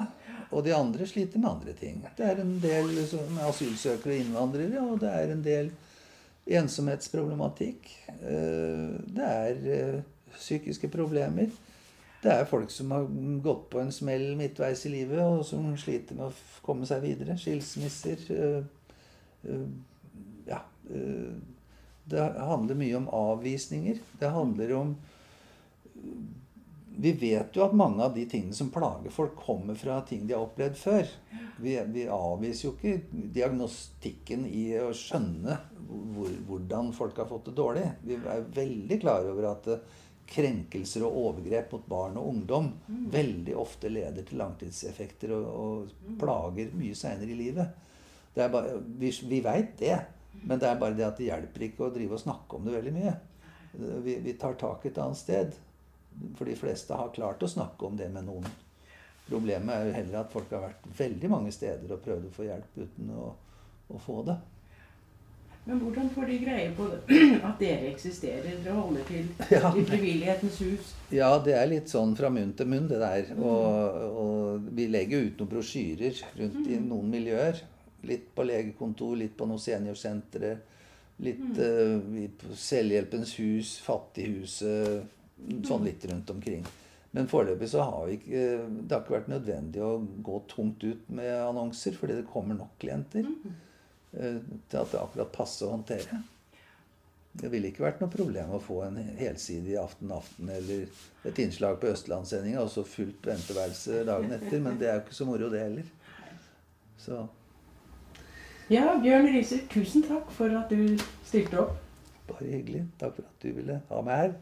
[0.49, 2.01] Og de andre sliter med andre ting.
[2.17, 5.71] Det er en del liksom, asylsøkere og innvandrere, og det er en del
[6.49, 7.89] ensomhetsproblematikk.
[8.07, 9.99] Eh, det er eh,
[10.33, 11.51] psykiske problemer.
[12.23, 13.05] Det er folk som har
[13.43, 17.37] gått på en smell midtveis i livet, og som sliter med å komme seg videre.
[17.39, 18.25] Skilsmisser.
[18.33, 19.61] Eh,
[20.49, 20.63] ja.
[22.09, 24.01] Det handler mye om avvisninger.
[24.19, 24.95] Det handler om
[27.01, 30.35] vi vet jo at mange av de tingene som plager folk, kommer fra ting de
[30.35, 31.11] har opplevd før.
[31.63, 35.55] Vi, vi avviser jo ikke diagnostikken i å skjønne
[35.87, 37.85] hvor, hvordan folk har fått det dårlig.
[38.03, 39.85] Vi er veldig klar over at eh,
[40.29, 43.07] krenkelser og overgrep mot barn og ungdom mm.
[43.15, 47.87] veldig ofte leder til langtidseffekter og, og plager mye seinere i livet.
[48.35, 49.95] Bare, vi vi veit det,
[50.43, 52.75] men det er bare det at det hjelper ikke å drive og snakke om det
[52.75, 53.15] veldig mye.
[54.03, 55.57] Vi, vi tar tak et annet sted.
[56.37, 58.47] For de fleste har klart å snakke om det med noen.
[59.29, 62.47] Problemet er jo heller at folk har vært veldig mange steder og prøvd å få
[62.47, 63.27] hjelp uten å,
[63.93, 64.39] å få det.
[65.69, 66.87] Men hvordan får de greie på
[67.49, 68.55] at dere eksisterer?
[68.63, 69.69] Dere holder til ja.
[69.77, 70.93] i Frivillighetens hus?
[71.13, 73.29] Ja, det er litt sånn fra munn til munn, det der.
[73.35, 73.43] Mm.
[73.43, 76.71] Og, og, vi legger ut noen brosjyrer rundt mm.
[76.73, 77.61] i noen miljøer.
[78.09, 80.55] Litt på legekontor, litt på noen seniorsentre.
[81.21, 85.18] Litt uh, i- på Selvhjelpens hus, Fattighuset,
[85.67, 86.65] sånn litt rundt omkring.
[87.11, 89.95] Men foreløpig så har vi ikke Det har ikke vært nødvendig å
[90.25, 94.37] gå tungt ut med annonser, fordi det kommer nok klienter eh,
[94.69, 96.19] til at det akkurat passer å håndtere.
[97.39, 100.87] Det ville ikke vært noe problem å få en helsidig Aften Aften eller
[101.29, 105.17] et innslag på Østlandssendinga og så fullt venteværelse dagen etter, men det er jo ikke
[105.19, 105.91] så moro, det heller.
[106.99, 107.23] Så
[108.69, 111.77] Ja, Bjørn Riiser, tusen takk for at du stilte opp.
[112.29, 112.83] bare hyggelig.
[113.01, 114.33] Takk for at du ville ha meg her.